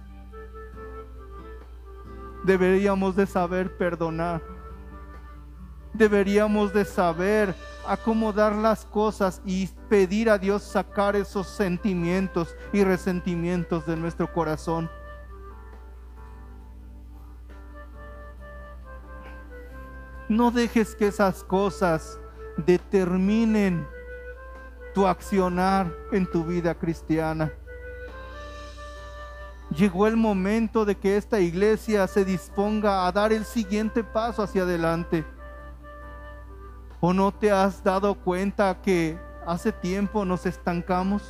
[2.45, 4.52] Deberíamos de saber perdonar
[5.93, 7.55] deberíamos de saber
[7.87, 14.89] acomodar las cosas y pedir a Dios sacar esos sentimientos y resentimientos de nuestro corazón.
[20.29, 22.17] No dejes que esas cosas
[22.57, 23.87] determinen
[24.93, 27.51] tu accionar en tu vida cristiana.
[29.69, 34.61] Llegó el momento de que esta iglesia se disponga a dar el siguiente paso hacia
[34.63, 35.25] adelante
[37.05, 41.21] ¿O no te has dado cuenta que hace tiempo nos estancamos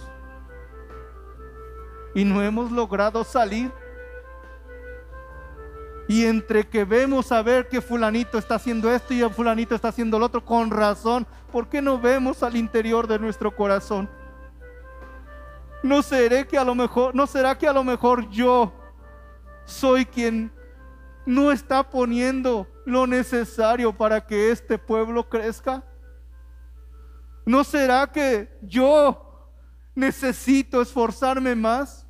[2.13, 3.71] y no hemos logrado salir?
[6.07, 9.87] Y entre que vemos a ver que fulanito está haciendo esto y el fulanito está
[9.87, 14.07] haciendo lo otro, con razón, ¿por qué no vemos al interior de nuestro corazón?
[15.81, 18.71] ¿No seré que a lo mejor, no será que a lo mejor yo
[19.65, 20.51] soy quien
[21.25, 25.83] no está poniendo lo necesario para que este pueblo crezca?
[27.45, 29.51] ¿No será que yo
[29.95, 32.05] necesito esforzarme más?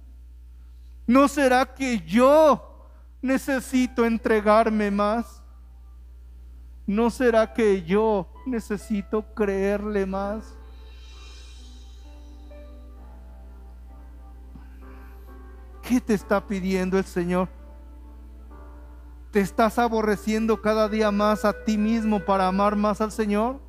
[1.08, 2.88] ¿No será que yo
[3.22, 5.42] necesito entregarme más?
[6.86, 10.56] ¿No será que yo necesito creerle más?
[15.82, 17.50] ¿Qué te está pidiendo el Señor?
[19.34, 23.63] ¿Te estás aborreciendo cada día más a ti mismo para amar más al Señor?